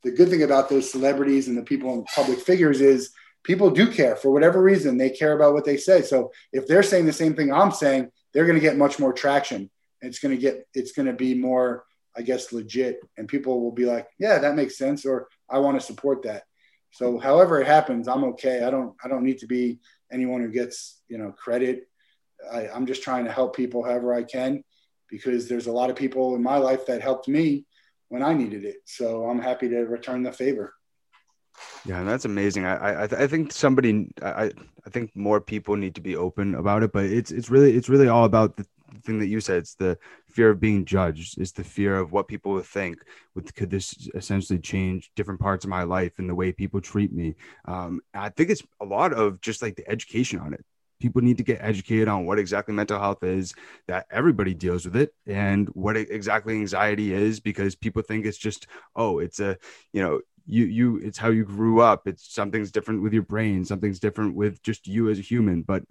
[0.02, 3.10] the good thing about those celebrities and the people in public figures is
[3.42, 4.98] people do care for whatever reason.
[4.98, 6.02] They care about what they say.
[6.02, 9.12] So if they're saying the same thing I'm saying, they're going to get much more
[9.12, 9.70] traction.
[10.02, 11.84] It's going to get it's going to be more
[12.16, 13.00] i guess legit.
[13.16, 16.44] And people will be like yeah that makes sense or i want to support that.
[16.90, 18.62] So however it happens i'm okay.
[18.62, 19.78] I don't i don't need to be
[20.12, 21.88] anyone who gets you know credit.
[22.52, 24.62] I, i'm just trying to help people however i can
[25.08, 27.64] because there's a lot of people in my life that helped me
[28.08, 28.76] when i needed it.
[28.84, 30.74] So i'm happy to return the favor.
[31.84, 32.66] Yeah, that's amazing.
[32.66, 34.52] I I, I think somebody I
[34.86, 37.88] I think more people need to be open about it, but it's it's really it's
[37.88, 38.66] really all about the
[39.04, 39.58] thing that you said.
[39.58, 41.38] It's the fear of being judged.
[41.40, 42.98] It's the fear of what people will think.
[43.34, 47.12] With could this essentially change different parts of my life and the way people treat
[47.12, 47.34] me?
[47.66, 50.64] Um, i think it's a lot of just like the education on it
[50.98, 53.54] people need to get educated on what exactly mental health is
[53.86, 58.66] that everybody deals with it and what exactly anxiety is because people think it's just
[58.94, 59.56] oh it's a
[59.92, 62.06] you know you you it's how you grew up.
[62.06, 65.62] It's something's different with your brain something's different with just you as a human.
[65.62, 65.82] But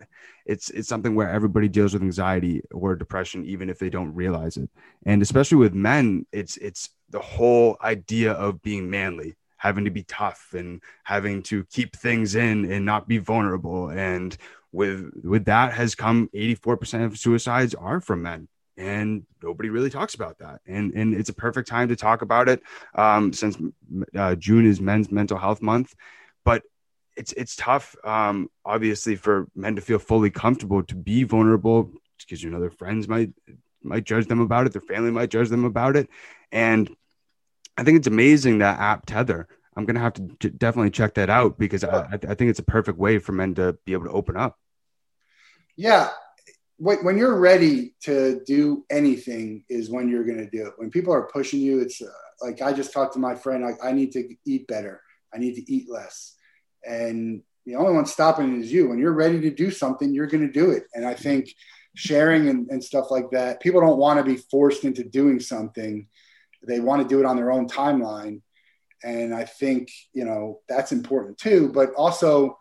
[0.46, 4.58] it's it's something where everybody deals with anxiety or depression even if they don't realize
[4.58, 4.70] it.
[5.06, 10.04] And especially with men it's it's the whole idea of being manly having to be
[10.04, 13.90] tough and having to keep things in and not be vulnerable.
[13.90, 14.38] And
[14.76, 18.48] with with that has come 84% of suicides are from men.
[18.78, 20.60] And nobody really talks about that.
[20.68, 22.62] And and it's a perfect time to talk about it
[22.94, 23.58] um, since
[24.14, 25.96] uh, june is men's mental health month.
[26.44, 26.64] But
[27.16, 32.44] it's it's tough um, obviously for men to feel fully comfortable to be vulnerable because
[32.44, 33.32] you know their friends might
[33.82, 36.10] might judge them about it their family might judge them about it.
[36.52, 36.94] And
[37.78, 41.58] i think it's amazing that app Tethr i'm gonna have to definitely check that out
[41.58, 44.38] because I, I think it's a perfect way for men to be able to open
[44.38, 44.58] up
[45.76, 46.10] yeah
[46.78, 50.74] when you're ready to do anything is when you're going to do it.
[50.76, 52.08] When people are pushing you, it's uh,
[52.42, 53.66] like I just talked to my friend.
[53.66, 55.02] I, I need to eat better.
[55.34, 56.36] I need to eat less.
[56.84, 58.90] And the only one stopping is you.
[58.90, 60.84] When you're ready to do something, you're going to do it.
[60.94, 61.50] And I think
[61.96, 66.08] sharing and, and stuff like that, people don't want to be forced into doing something.
[66.68, 68.42] They want to do it on their own timeline.
[69.04, 71.72] And I think, you know, that's important too.
[71.74, 72.60] But also,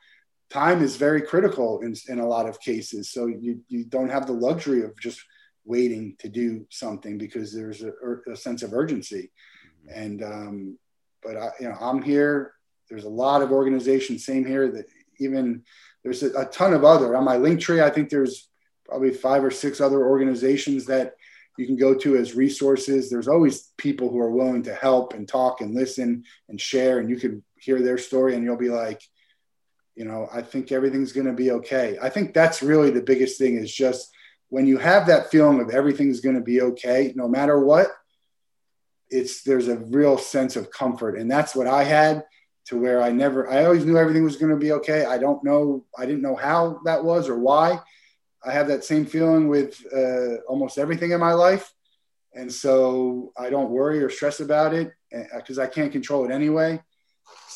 [0.51, 3.11] time is very critical in, in a lot of cases.
[3.11, 5.21] So you, you don't have the luxury of just
[5.65, 7.93] waiting to do something because there's a,
[8.31, 9.31] a sense of urgency.
[9.89, 10.01] Mm-hmm.
[10.01, 10.79] And, um,
[11.23, 12.53] but I, you know, I'm here.
[12.89, 14.87] There's a lot of organizations, same here that
[15.19, 15.63] even
[16.03, 17.83] there's a, a ton of other on my Linktree.
[17.83, 18.49] I think there's
[18.85, 21.15] probably five or six other organizations that
[21.57, 23.09] you can go to as resources.
[23.09, 27.09] There's always people who are willing to help and talk and listen and share, and
[27.09, 29.01] you can hear their story and you'll be like,
[29.95, 31.97] you know i think everything's going to be okay.
[32.01, 34.11] I think that's really the biggest thing is just
[34.49, 37.89] when you have that feeling of everything's going to be okay no matter what
[39.11, 41.19] it's there's a real sense of comfort.
[41.19, 42.25] And that's what i had
[42.67, 45.05] to where i never i always knew everything was going to be okay.
[45.05, 47.81] I don't know i didn't know how that was or why.
[48.45, 51.73] I have that same feeling with uh, almost everything in my life.
[52.35, 54.93] And so i don't worry or stress about it
[55.37, 56.83] because uh, i can't control it anyway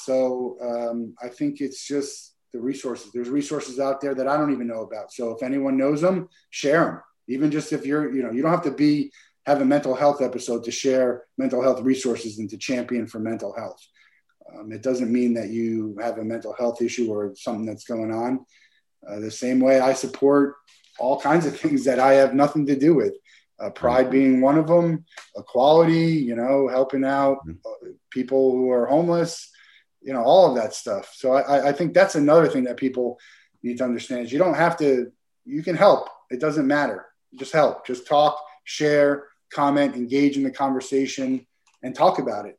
[0.09, 2.12] so um, I think it's just
[2.53, 3.09] the resources.
[3.12, 5.12] There's resources out there that I don't even know about.
[5.18, 6.97] So if anyone knows them, share them.
[7.35, 8.92] Even just if you're, you know, you don't have to be
[9.51, 11.09] have a mental health episode to share
[11.44, 13.81] mental health resources and to champion for mental health.
[14.51, 18.12] Um, it doesn't mean that you have a mental health issue or something that's going
[18.12, 18.33] on.
[19.09, 20.55] Uh, the same way I support
[20.99, 23.14] all kinds of things that I have nothing to do with.
[23.61, 25.05] uh, pride being one of them,
[25.42, 27.90] equality, you know, helping out Mm-hmm.
[28.18, 29.33] people who are homeless,
[30.01, 31.13] you know, all of that stuff.
[31.15, 33.19] So I, I think that's another thing that people
[33.63, 35.11] need to understand is you don't have to,
[35.45, 36.09] you can help.
[36.31, 37.07] It doesn't matter.
[37.35, 41.47] Just help, just talk, share, comment, engage in the conversation
[41.83, 42.59] and talk about it.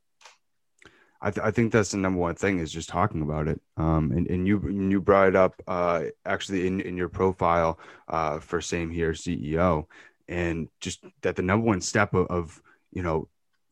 [1.21, 3.60] I, th- I think that's the number one thing is just talking about it.
[3.75, 8.39] Um, and, and you you brought it up uh, actually in, in your profile uh,
[8.39, 9.86] for same here CEO,
[10.30, 12.62] and just that the number one step of, of
[12.93, 13.28] you know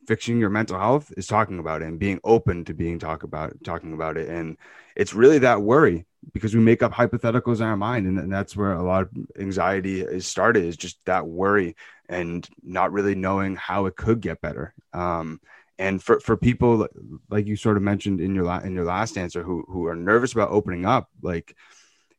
[0.08, 3.54] fixing your mental health is talking about it and being open to being talk about
[3.64, 4.30] talking about it.
[4.30, 4.58] And
[4.96, 8.56] it's really that worry because we make up hypotheticals in our mind, and, and that's
[8.56, 11.76] where a lot of anxiety is started is just that worry
[12.10, 14.74] and not really knowing how it could get better.
[14.94, 15.40] Um,
[15.78, 16.88] and for, for people
[17.30, 19.96] like you sort of mentioned in your la- in your last answer who who are
[19.96, 21.56] nervous about opening up like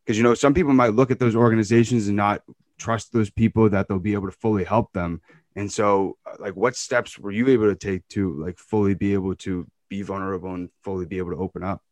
[0.04, 2.42] because you know some people might look at those organizations and not
[2.78, 5.20] trust those people that they'll be able to fully help them
[5.58, 9.34] and so like what steps were you able to take to like fully be able
[9.34, 11.82] to be vulnerable and fully be able to open up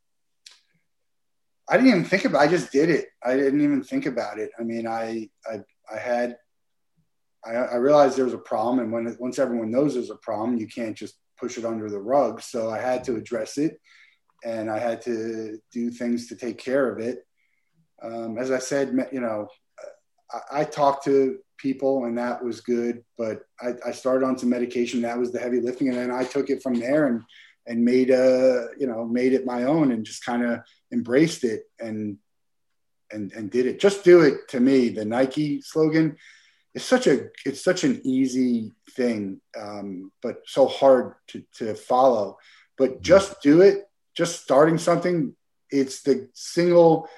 [1.69, 2.43] I didn't even think about.
[2.43, 3.07] I just did it.
[3.25, 4.51] I didn't even think about it.
[4.59, 5.61] I mean, I I
[5.93, 6.37] I had.
[7.45, 10.59] I, I realized there was a problem, and when once everyone knows there's a problem,
[10.59, 12.41] you can't just push it under the rug.
[12.41, 13.81] So I had to address it,
[14.45, 17.27] and I had to do things to take care of it.
[18.03, 19.49] Um, as I said, you know,
[20.33, 23.05] I, I, talked to people, and that was good.
[23.19, 25.03] But I, I started on some medication.
[25.03, 27.23] That was the heavy lifting, and then I took it from there and
[27.67, 30.61] and made a you know made it my own and just kind of
[30.93, 32.19] embraced it and
[33.11, 36.17] and and did it just do it to me the nike slogan
[36.75, 42.37] is such a it's such an easy thing um, but so hard to, to follow
[42.79, 45.35] but just do it just starting something
[45.71, 47.09] it's the single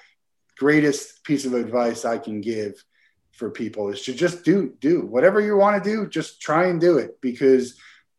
[0.57, 2.83] greatest piece of advice i can give
[3.39, 6.81] for people is to just do do whatever you want to do just try and
[6.81, 7.79] do it because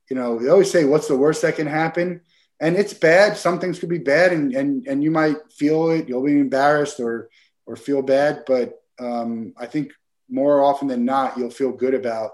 [0.10, 2.22] you know, they always say, what's the worst that can happen?
[2.60, 3.38] And it's bad.
[3.38, 6.10] Some things could be bad and, and, and you might feel it.
[6.10, 7.30] You'll be embarrassed or,
[7.66, 8.44] or feel bad.
[8.46, 9.94] But um, I think
[10.30, 12.32] more often than not, you'll feel good about,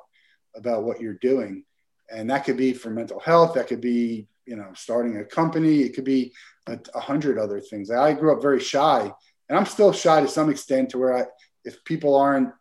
[0.55, 1.63] about what you're doing.
[2.09, 3.53] And that could be for mental health.
[3.53, 5.81] That could be, you know, starting a company.
[5.81, 6.33] It could be
[6.67, 7.91] a, a hundred other things.
[7.91, 9.11] I grew up very shy
[9.49, 11.25] and I'm still shy to some extent to where I,
[11.65, 12.51] if people aren't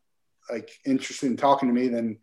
[0.50, 2.18] like interested in talking to me, then,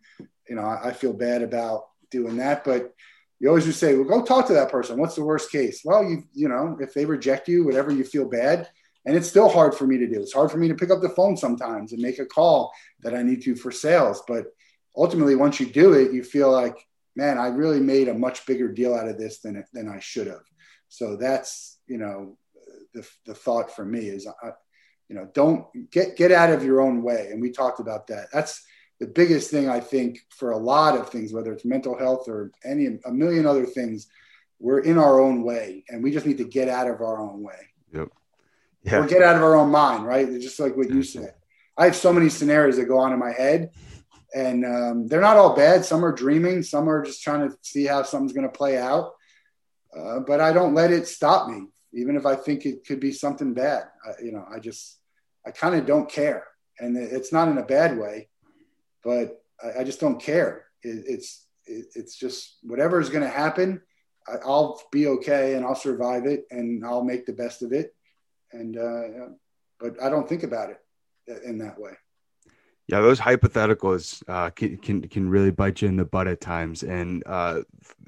[0.48, 2.64] you know, I, I feel bad about doing that.
[2.64, 2.94] But
[3.40, 4.98] you always just say, well, go talk to that person.
[4.98, 5.82] What's the worst case?
[5.84, 8.68] Well, you, you know, if they reject you, whatever, you feel bad.
[9.04, 10.20] And it's still hard for me to do.
[10.20, 13.16] It's hard for me to pick up the phone sometimes and make a call that
[13.16, 14.22] I need to for sales.
[14.28, 14.46] But
[14.96, 16.76] ultimately, once you do it, you feel like,
[17.16, 20.28] man, I really made a much bigger deal out of this than, than I should
[20.28, 20.44] have.
[20.88, 22.38] So that's, you know,
[22.94, 24.50] the, the thought for me is, uh,
[25.08, 27.28] you know, don't get, get out of your own way.
[27.30, 28.28] And we talked about that.
[28.32, 28.64] That's,
[29.02, 32.52] the biggest thing I think for a lot of things, whether it's mental health or
[32.64, 34.06] any a million other things,
[34.60, 37.42] we're in our own way, and we just need to get out of our own
[37.42, 37.68] way.
[37.92, 38.10] Yep.
[38.84, 38.98] Yeah.
[38.98, 40.28] Or get out of our own mind, right?
[40.28, 41.34] It's just like what you said.
[41.76, 43.70] I have so many scenarios that go on in my head,
[44.36, 45.84] and um, they're not all bad.
[45.84, 46.62] Some are dreaming.
[46.62, 49.14] Some are just trying to see how something's going to play out.
[49.98, 53.12] Uh, but I don't let it stop me, even if I think it could be
[53.12, 53.84] something bad.
[54.06, 54.98] I, you know, I just
[55.46, 56.46] I kind of don't care,
[56.78, 58.28] and it's not in a bad way
[59.02, 60.66] but I, I just don't care.
[60.82, 63.82] It, it's it, it's just whatever is going to happen.
[64.26, 67.94] I, will be okay and I'll survive it and I'll make the best of it.
[68.52, 69.34] And uh,
[69.80, 70.78] but I don't think about it
[71.44, 71.92] in that way.
[72.92, 76.82] Yeah, those hypotheticals uh, can, can can really bite you in the butt at times,
[76.82, 77.62] and uh,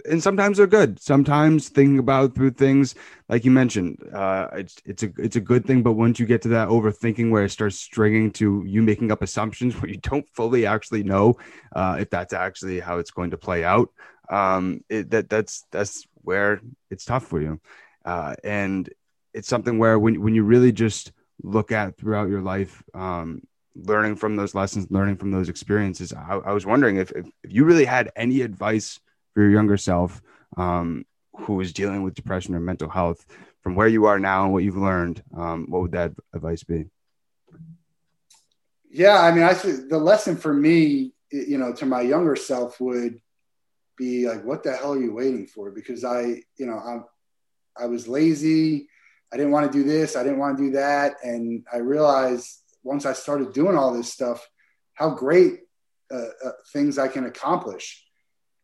[0.04, 1.00] and sometimes they're good.
[1.00, 2.94] Sometimes thinking about through things,
[3.30, 5.82] like you mentioned, uh, it's it's a it's a good thing.
[5.82, 9.22] But once you get to that overthinking, where it starts stringing to you making up
[9.22, 11.38] assumptions where you don't fully actually know
[11.74, 13.88] uh, if that's actually how it's going to play out,
[14.28, 17.58] um, it, that that's that's where it's tough for you,
[18.04, 18.90] uh, and
[19.32, 22.82] it's something where when when you really just look at throughout your life.
[22.92, 23.40] Um,
[23.76, 26.12] learning from those lessons, learning from those experiences.
[26.12, 29.00] I, I was wondering if, if, if, you really had any advice
[29.32, 30.22] for your younger self
[30.56, 31.04] um,
[31.36, 33.26] who is dealing with depression or mental health
[33.62, 36.86] from where you are now and what you've learned, um, what would that advice be?
[38.90, 43.20] Yeah, I mean, I the lesson for me, you know, to my younger self would
[43.96, 45.72] be like, what the hell are you waiting for?
[45.72, 48.86] Because I, you know, I, I was lazy.
[49.32, 50.14] I didn't want to do this.
[50.14, 51.16] I didn't want to do that.
[51.24, 54.46] And I realized once I started doing all this stuff,
[54.92, 55.60] how great
[56.12, 58.04] uh, uh, things I can accomplish.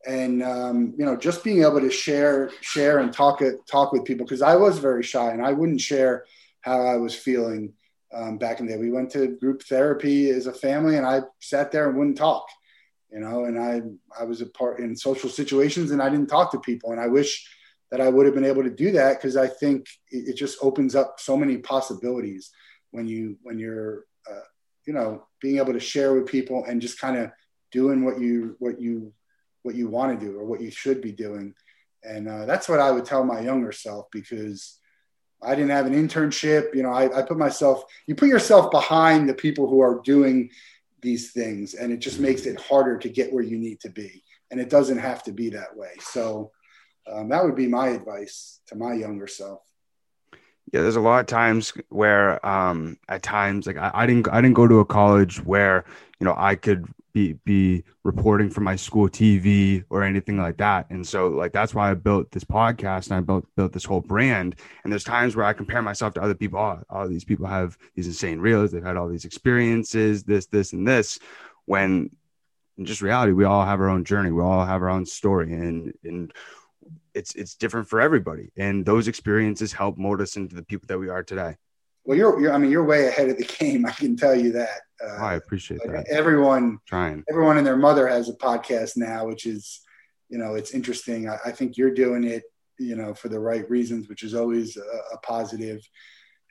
[0.07, 4.25] And um, you know, just being able to share, share, and talk talk with people
[4.25, 6.25] because I was very shy and I wouldn't share
[6.62, 7.75] how I was feeling
[8.14, 8.79] um, back in the day.
[8.79, 12.47] We went to group therapy as a family, and I sat there and wouldn't talk.
[13.12, 13.83] you know, and I
[14.18, 17.09] I was a part in social situations and I didn't talk to people, and I
[17.09, 17.47] wish
[17.91, 20.59] that I would have been able to do that because I think it, it, just
[20.62, 22.51] opens up so many possibilities
[22.93, 24.09] when you when you're uh,
[24.91, 27.30] you know being able to share with people and just kind of
[27.70, 29.12] doing what you what you
[29.62, 31.55] what you want to do or what you should be doing.
[32.03, 34.80] And uh, that's what i would tell my younger self because
[35.41, 36.74] i didn't have an internship.
[36.74, 40.51] You know I, I put myself you put yourself behind the people who are doing
[41.03, 44.24] these things and it just makes it harder to get where you need to be.
[44.51, 45.93] And it doesn't have to be that way.
[46.01, 46.51] So
[47.07, 49.61] um, that would be my advice to my younger self
[50.73, 54.41] yeah there's a lot of times where um at times like I, I, didn't i
[54.41, 55.85] didn't go to a college where
[56.18, 60.89] you know i could be be reporting for my school tv or anything like that.
[60.91, 64.01] And so like that's why i built this podcast and i built built this whole
[64.01, 64.57] brand.
[64.85, 66.59] And there's times where i compare myself to other people.
[66.59, 68.71] Oh, all these people have these insane reels.
[68.71, 71.18] They've had all these experiences this this and this.
[71.66, 72.11] When
[72.79, 74.31] in just reality we all have our own journey.
[74.31, 75.53] We all have our own story.
[75.53, 76.33] And and
[77.14, 78.51] it's it's different for everybody.
[78.57, 81.57] And those experiences help mold us into the people that we are today.
[82.05, 84.53] Well you're, you're i mean you're way ahead of the game i can tell you
[84.53, 84.80] that.
[85.05, 86.09] Uh, i appreciate like that.
[86.09, 87.24] everyone trying.
[87.30, 89.80] everyone and their mother has a podcast now which is
[90.28, 91.28] you know it's interesting.
[91.28, 92.45] I, I think you're doing it
[92.78, 95.80] you know for the right reasons which is always a, a positive.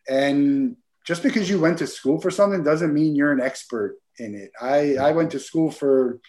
[0.07, 4.35] And just because you went to school for something doesn't mean you're an expert in
[4.35, 4.51] it.
[4.61, 6.19] I i went to school for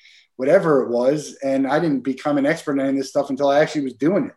[0.41, 1.37] whatever it was.
[1.45, 3.93] And I didn't become an expert in any of this stuff until I actually was
[3.93, 4.35] doing it,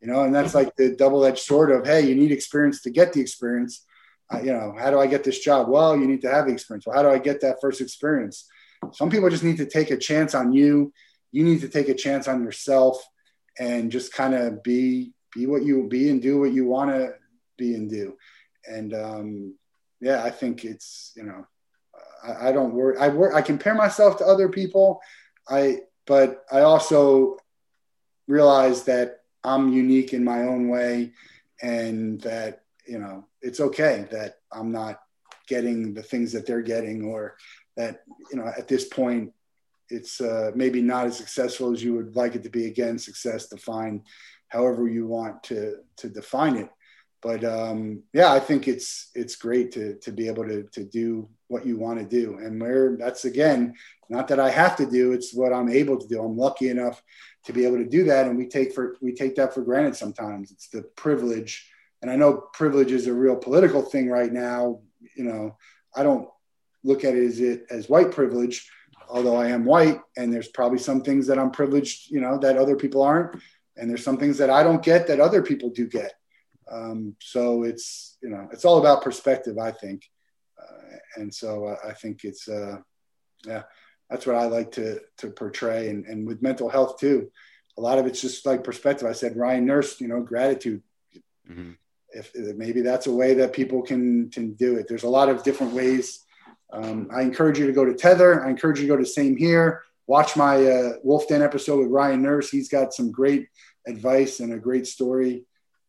[0.00, 2.90] you know, and that's like the double edged sword of, Hey, you need experience to
[2.90, 3.84] get the experience.
[4.32, 5.68] Uh, you know, how do I get this job?
[5.68, 6.86] Well, you need to have the experience.
[6.86, 8.46] Well, how do I get that first experience?
[8.92, 10.92] Some people just need to take a chance on you.
[11.32, 13.04] You need to take a chance on yourself
[13.58, 17.14] and just kind of be, be what you be and do what you want to
[17.58, 18.16] be and do.
[18.68, 19.54] And, um,
[20.00, 21.44] yeah, I think it's, you know,
[22.22, 22.96] I, I don't worry.
[22.98, 25.00] I work, I compare myself to other people
[25.48, 27.36] I but I also
[28.26, 31.12] realize that I'm unique in my own way
[31.62, 35.00] and that you know it's okay that I'm not
[35.46, 37.36] getting the things that they're getting or
[37.76, 39.32] that you know at this point
[39.88, 42.66] it's uh, maybe not as successful as you would like it to be.
[42.66, 44.02] Again success defined
[44.48, 46.70] however you want to to define it.
[47.22, 51.28] But um, yeah i think it's it's great to to be able to to do
[51.50, 52.38] what you want to do.
[52.38, 53.74] And where that's again,
[54.08, 56.22] not that I have to do, it's what I'm able to do.
[56.22, 57.02] I'm lucky enough
[57.44, 58.26] to be able to do that.
[58.26, 60.52] And we take for we take that for granted sometimes.
[60.52, 61.68] It's the privilege.
[62.02, 64.80] And I know privilege is a real political thing right now.
[65.16, 65.56] You know,
[65.94, 66.28] I don't
[66.84, 68.70] look at it as it as white privilege,
[69.08, 72.56] although I am white, and there's probably some things that I'm privileged, you know, that
[72.56, 73.42] other people aren't.
[73.76, 76.12] And there's some things that I don't get that other people do get.
[76.70, 80.04] Um, so it's you know it's all about perspective, I think
[81.16, 82.78] and so uh, I think it's uh,
[83.46, 83.62] yeah,
[84.08, 87.30] that's what I like to to portray, and and with mental health too,
[87.78, 89.08] a lot of it's just like perspective.
[89.08, 90.82] I said Ryan Nurse, you know, gratitude.
[91.50, 91.72] Mm-hmm.
[92.12, 94.86] If, if maybe that's a way that people can can do it.
[94.88, 96.24] There's a lot of different ways.
[96.72, 98.44] Um, I encourage you to go to Tethr.
[98.44, 99.82] I encourage you to go to Same Here.
[100.06, 102.50] Watch my uh, Wolf Den episode with Ryan Nurse.
[102.50, 103.48] He's got some great
[103.86, 105.44] advice and a great story.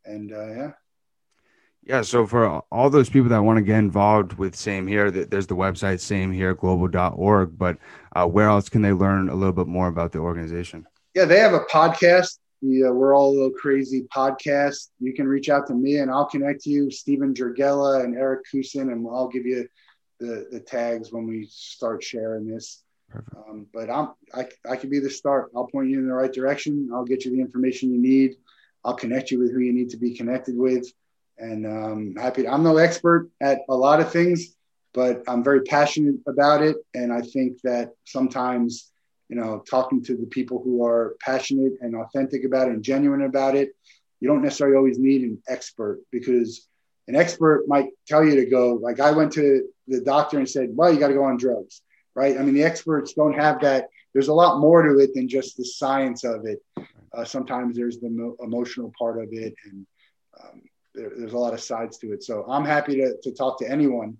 [0.05, 0.71] And uh, yeah,
[1.91, 5.47] yeah, so for all those people that want to get involved with Same Here, there's
[5.47, 7.57] the website samehereglobal.org.
[7.57, 7.79] But
[8.15, 10.87] uh, where else can they learn a little bit more about the organization?
[11.13, 12.37] Yeah, they have a podcast.
[12.61, 14.87] The uh, We're All a Little Crazy podcast.
[15.01, 18.93] You can reach out to me and I'll connect you, Stephen Jergella and Eric Kussin,
[18.93, 19.67] and I'll give you
[20.21, 22.83] the, the tags when we start sharing this.
[23.35, 25.51] Um, but I'm I, I can be the start.
[25.53, 26.89] I'll point you in the right direction.
[26.93, 28.37] I'll get you the information you need.
[28.85, 30.89] I'll connect you with who you need to be connected with
[31.41, 32.47] and um, happy.
[32.47, 34.55] I'm no expert at a lot of things,
[34.93, 36.77] but I'm very passionate about it.
[36.93, 38.91] And I think that sometimes,
[39.27, 43.23] you know, talking to the people who are passionate and authentic about it and genuine
[43.23, 43.75] about it,
[44.19, 46.67] you don't necessarily always need an expert because
[47.07, 48.75] an expert might tell you to go.
[48.75, 51.81] Like I went to the doctor and said, "Well, you got to go on drugs."
[52.13, 52.37] Right?
[52.37, 53.87] I mean, the experts don't have that.
[54.13, 56.61] There's a lot more to it than just the science of it.
[57.13, 59.87] Uh, sometimes there's the mo- emotional part of it, and
[60.41, 60.61] um,
[60.93, 62.23] there, there's a lot of sides to it.
[62.23, 64.17] So I'm happy to, to talk to anyone.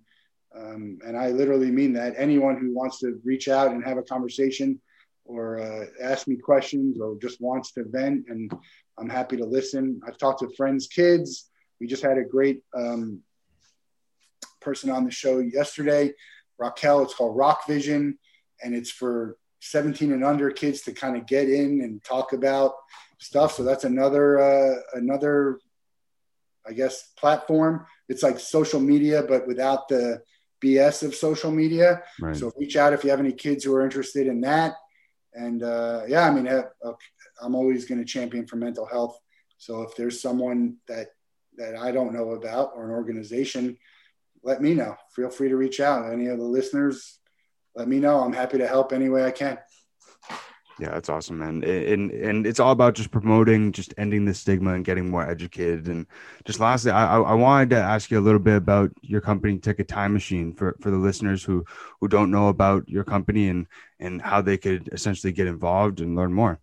[0.56, 4.04] Um, and I literally mean that anyone who wants to reach out and have a
[4.04, 4.82] conversation
[5.26, 8.26] or uh, ask me questions or just wants to vent.
[8.28, 8.52] And
[8.98, 10.02] I'm happy to listen.
[10.06, 11.50] I've talked to friends' kids.
[11.80, 13.22] We just had a great um,
[14.60, 16.14] person on the show yesterday,
[16.58, 17.02] Raquel.
[17.02, 18.20] It's called Rock Vision,
[18.62, 22.74] and it's for 17 and under kids to kind of get in and talk about
[23.20, 23.54] stuff.
[23.56, 25.60] So that's another uh, another
[26.68, 27.86] I guess, platform.
[28.08, 30.22] It's like social media, but without the
[30.62, 32.04] BS of social media.
[32.20, 32.36] Right.
[32.36, 34.76] So reach out if you have any kids who are interested in that.
[35.34, 36.64] And uh, yeah, I mean, uh,
[37.42, 39.18] I'm always going to champion for mental health.
[39.58, 41.10] So if there's someone that
[41.58, 43.78] that I don't know about or an organization,
[44.44, 44.96] let me know.
[45.16, 46.12] Feel free to reach out.
[46.12, 47.20] Any of the listeners,
[47.76, 48.20] let me know.
[48.22, 49.58] I'm happy to help any way I can.
[50.82, 51.64] Yeah, that's awesome, man.
[51.64, 55.88] And and it's all about just promoting, just ending the stigma and getting more educated.
[55.88, 56.08] And
[56.44, 59.88] just lastly, I I wanted to ask you a little bit about your company, Ticket
[59.88, 61.64] Time Machine, for for the listeners who
[62.00, 63.68] who don't know about your company and
[64.00, 66.60] and how they could essentially get involved and learn more.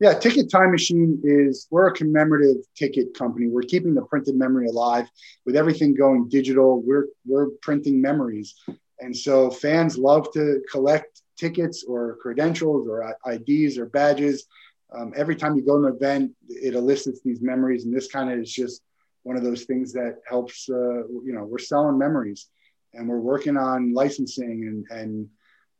[0.00, 3.46] Yeah, Ticket Time Machine is we're a commemorative ticket company.
[3.46, 5.06] We're keeping the printed memory alive
[5.44, 6.82] with everything going digital.
[6.82, 8.56] We're we're printing memories,
[8.98, 14.46] and so fans love to collect tickets or credentials or IDs or badges.
[14.94, 18.30] Um, every time you go to an event, it elicits these memories, and this kind
[18.30, 18.82] of is just
[19.24, 20.68] one of those things that helps.
[20.68, 22.48] Uh, you know, we're selling memories,
[22.94, 25.28] and we're working on licensing and and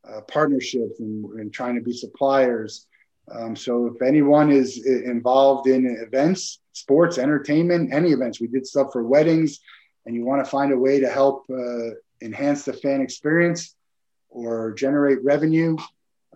[0.08, 2.86] uh, partnerships and, and, trying to be suppliers.
[3.32, 8.92] Um, so if anyone is involved in events, sports, entertainment, any events, we did stuff
[8.92, 9.60] for weddings,
[10.04, 11.90] and you want to find a way to help uh,
[12.22, 13.74] enhance the fan experience
[14.36, 15.76] or generate revenue,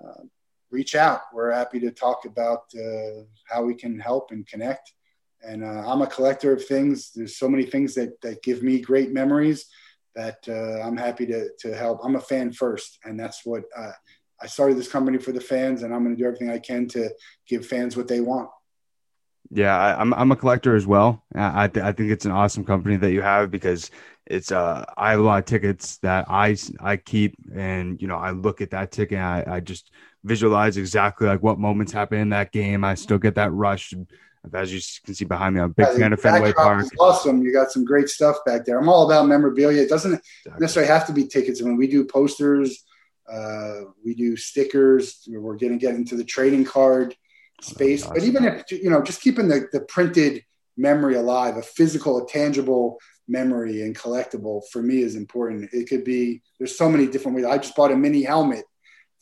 [0.02, 0.22] uh,
[0.70, 1.20] reach out.
[1.34, 4.94] We're happy to talk about uh, how we can help and connect.
[5.42, 7.12] And uh, I'm a collector of things.
[7.14, 9.66] There's so many things that, that give me great memories
[10.14, 12.00] that uh, I'm happy to, to help.
[12.02, 13.92] I'm a fan first, and that's what uh,
[14.40, 16.88] I started this company for the fans, and I'm going to do everything I can
[16.88, 17.10] to
[17.46, 18.48] give fans what they want.
[19.50, 21.24] Yeah, I, am I'm, I'm a collector as well.
[21.34, 23.90] I th- I think it's an awesome company that you have because
[24.26, 28.16] it's uh I have a lot of tickets that I I keep and you know
[28.16, 29.90] I look at that ticket I, I just
[30.22, 32.84] visualize exactly like what moments happen in that game.
[32.84, 33.92] I still get that rush.
[34.54, 36.86] As you can see behind me, I'm a big yeah, fan of Fenway Park.
[36.98, 38.78] Awesome, you got some great stuff back there.
[38.78, 39.82] I'm all about memorabilia.
[39.82, 40.60] It doesn't exactly.
[40.60, 41.60] necessarily have to be tickets.
[41.60, 42.84] I mean, we do posters,
[43.30, 45.28] uh, we do stickers.
[45.28, 47.14] We're going to get into the trading card
[47.60, 48.06] space.
[48.06, 50.44] But even if you know, just keeping the, the printed
[50.76, 52.98] memory alive, a physical, a tangible
[53.28, 55.70] memory and collectible for me is important.
[55.72, 57.46] It could be there's so many different ways.
[57.46, 58.64] I just bought a mini helmet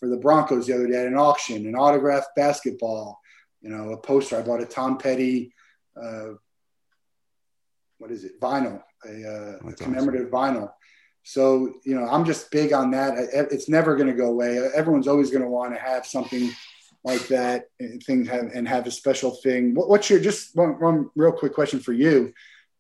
[0.01, 3.19] for the Broncos the other day at an auction, an autographed basketball,
[3.61, 4.39] you know, a poster.
[4.39, 5.53] I bought a Tom Petty,
[6.01, 6.29] uh,
[7.99, 10.57] what is it, vinyl, a, uh, a commemorative awesome.
[10.57, 10.73] vinyl.
[11.25, 13.19] So you know, I'm just big on that.
[13.53, 14.59] It's never going to go away.
[14.75, 16.51] Everyone's always going to want to have something
[17.05, 19.75] like that and things have, and have a special thing.
[19.75, 22.33] What, what's your just one, one, real quick question for you?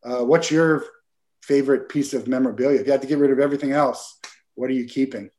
[0.04, 0.84] Uh, what's your
[1.42, 2.80] favorite piece of memorabilia?
[2.80, 4.18] If you had to get rid of everything else,
[4.54, 5.30] what are you keeping?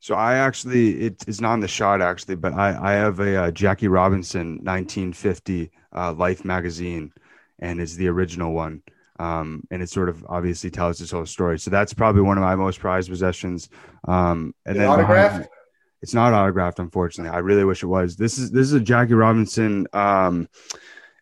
[0.00, 3.44] So I actually it is not in the shot actually, but I I have a
[3.44, 7.12] uh, Jackie Robinson 1950 uh, Life magazine,
[7.58, 8.82] and it's the original one.
[9.18, 11.58] Um, and it sort of obviously tells this whole story.
[11.58, 13.68] So that's probably one of my most prized possessions.
[14.06, 15.48] Um, and the then autographed?
[16.00, 17.34] It's not autographed, unfortunately.
[17.34, 18.16] I really wish it was.
[18.16, 19.86] This is this is a Jackie Robinson.
[19.92, 20.48] Um,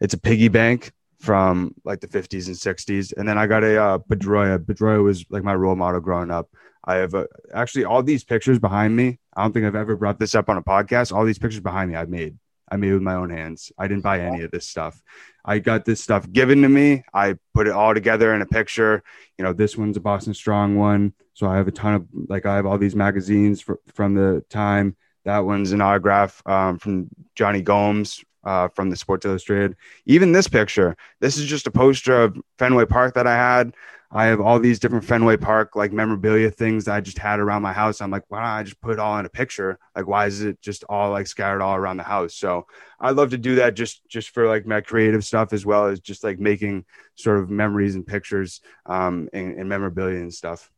[0.01, 3.83] it's a piggy bank from like the 50s and 60s, and then I got a
[3.83, 4.59] uh, Pedroia.
[4.59, 6.51] Pedroia was like my role model growing up.
[6.85, 9.19] I have a, actually all these pictures behind me.
[9.35, 11.13] I don't think I've ever brought this up on a podcast.
[11.13, 12.37] All these pictures behind me, I've made.
[12.69, 13.73] I made with my own hands.
[13.79, 15.01] I didn't buy any of this stuff.
[15.45, 17.05] I got this stuff given to me.
[17.15, 19.03] I put it all together in a picture.
[19.39, 21.13] You know, this one's a Boston Strong one.
[21.35, 24.45] So I have a ton of like I have all these magazines for, from the
[24.51, 24.97] time.
[25.25, 29.77] That one's an autograph um, from Jonny Gomes uh, from the Sports Illustrated.
[30.07, 33.75] Even this picture, this is just a poster of Fenway Park that I had.
[34.11, 37.63] I have all these different Fenway Park like memorabilia things that I just had around
[37.63, 38.01] my house.
[38.01, 39.79] I'm like, why don't I just put it all in a picture?
[39.95, 42.35] Like, why is it just all like scattered all around the house?
[42.35, 42.67] So
[43.01, 46.01] I love to do that just just for like my creative stuff as well as
[46.01, 46.85] just like making
[47.17, 50.71] sort of memories and pictures um, and, and memorabilia and stuff.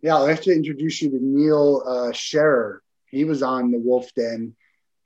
[0.00, 2.82] Yeah, I'll have to introduce you to Neil uh, Scherer.
[3.10, 4.54] He was on the Wolf Den.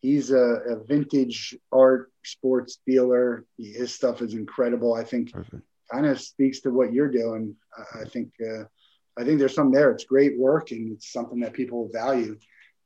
[0.00, 3.44] He's a, a vintage art sports dealer.
[3.58, 4.94] His stuff is incredible.
[4.94, 7.54] I think Perfect kind of speaks to what you're doing.
[7.76, 8.64] I, I think uh,
[9.18, 9.90] I think there's some there.
[9.90, 12.38] It's great work and it's something that people value.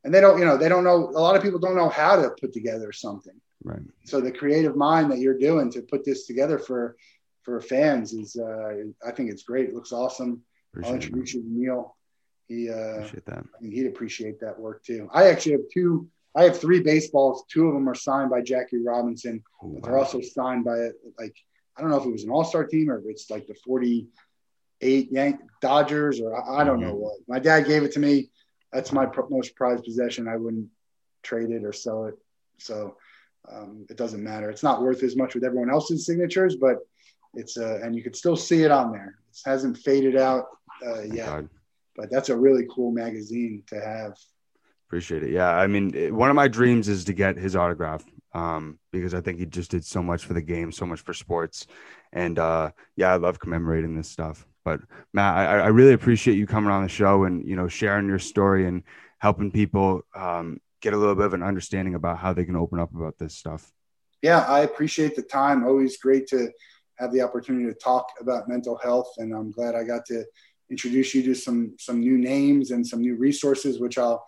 [0.04, 1.10] And they don't, you know, they don't know.
[1.14, 3.38] A lot of people don't know how to put together something.
[3.62, 3.82] Right.
[4.04, 6.96] So the creative mind that you're doing to put this together for
[7.42, 8.72] for fans is, uh,
[9.06, 9.68] I think it's great.
[9.68, 10.42] It looks awesome.
[10.70, 11.96] Appreciate I'll introduce you to Neil.
[12.48, 13.38] He, uh, appreciate that.
[13.38, 15.08] I think he'd appreciate that work too.
[15.12, 16.08] I actually have two.
[16.34, 17.44] I have three baseballs.
[17.48, 19.42] Two of them are signed by Jackie Robinson.
[19.62, 19.80] Oh, wow.
[19.82, 20.88] They're also signed by
[21.18, 21.36] like
[21.76, 23.54] I don't know if it was an all star team or if it's like the
[23.54, 26.88] 48 Yank Dodgers or I, I don't mm-hmm.
[26.88, 27.16] know what.
[27.28, 28.30] My dad gave it to me.
[28.72, 30.28] That's my pr- most prized possession.
[30.28, 30.68] I wouldn't
[31.22, 32.14] trade it or sell it.
[32.58, 32.96] So
[33.50, 34.50] um, it doesn't matter.
[34.50, 36.78] It's not worth as much with everyone else's signatures, but
[37.34, 39.16] it's uh, and you could still see it on there.
[39.30, 40.46] It hasn't faded out
[40.86, 41.26] uh, yet.
[41.26, 41.48] God.
[41.96, 44.16] But that's a really cool magazine to have
[44.92, 45.30] Appreciate it.
[45.30, 48.04] Yeah, I mean, it, one of my dreams is to get his autograph
[48.34, 51.14] um, because I think he just did so much for the game, so much for
[51.14, 51.66] sports,
[52.12, 54.46] and uh, yeah, I love commemorating this stuff.
[54.64, 54.80] But
[55.12, 58.18] Matt, I, I really appreciate you coming on the show and you know sharing your
[58.18, 58.82] story and
[59.18, 62.78] helping people um, get a little bit of an understanding about how they can open
[62.78, 63.72] up about this stuff.
[64.22, 65.64] Yeah, I appreciate the time.
[65.64, 66.50] Always great to
[66.98, 70.24] have the opportunity to talk about mental health, and I'm glad I got to
[70.70, 74.24] introduce you to some some new names and some new resources, which I'll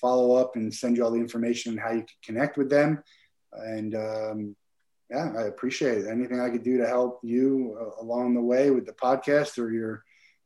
[0.00, 3.02] follow up and send you all the information on how you can connect with them.
[3.56, 4.56] And um,
[5.10, 6.08] yeah, I appreciate it.
[6.08, 9.70] Anything I could do to help you uh, along the way with the podcast or
[9.70, 10.02] your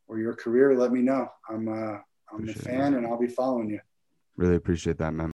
[0.09, 1.29] or your career, let me know.
[1.49, 1.99] I'm uh,
[2.33, 3.81] I'm appreciate a fan, and I'll be following you.
[4.37, 5.31] Really appreciate that, man.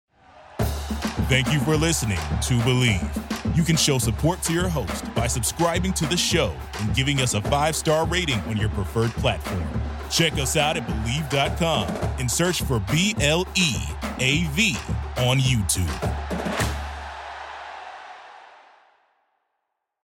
[1.30, 3.56] Thank you for listening to Bleav.
[3.56, 7.34] You can show support to your host by subscribing to the show and giving us
[7.34, 9.64] a five star rating on your preferred platform.
[10.10, 11.88] Check us out at Bleav.com
[12.20, 13.76] and search for B L E
[14.20, 14.76] A V
[15.18, 16.73] on YouTube.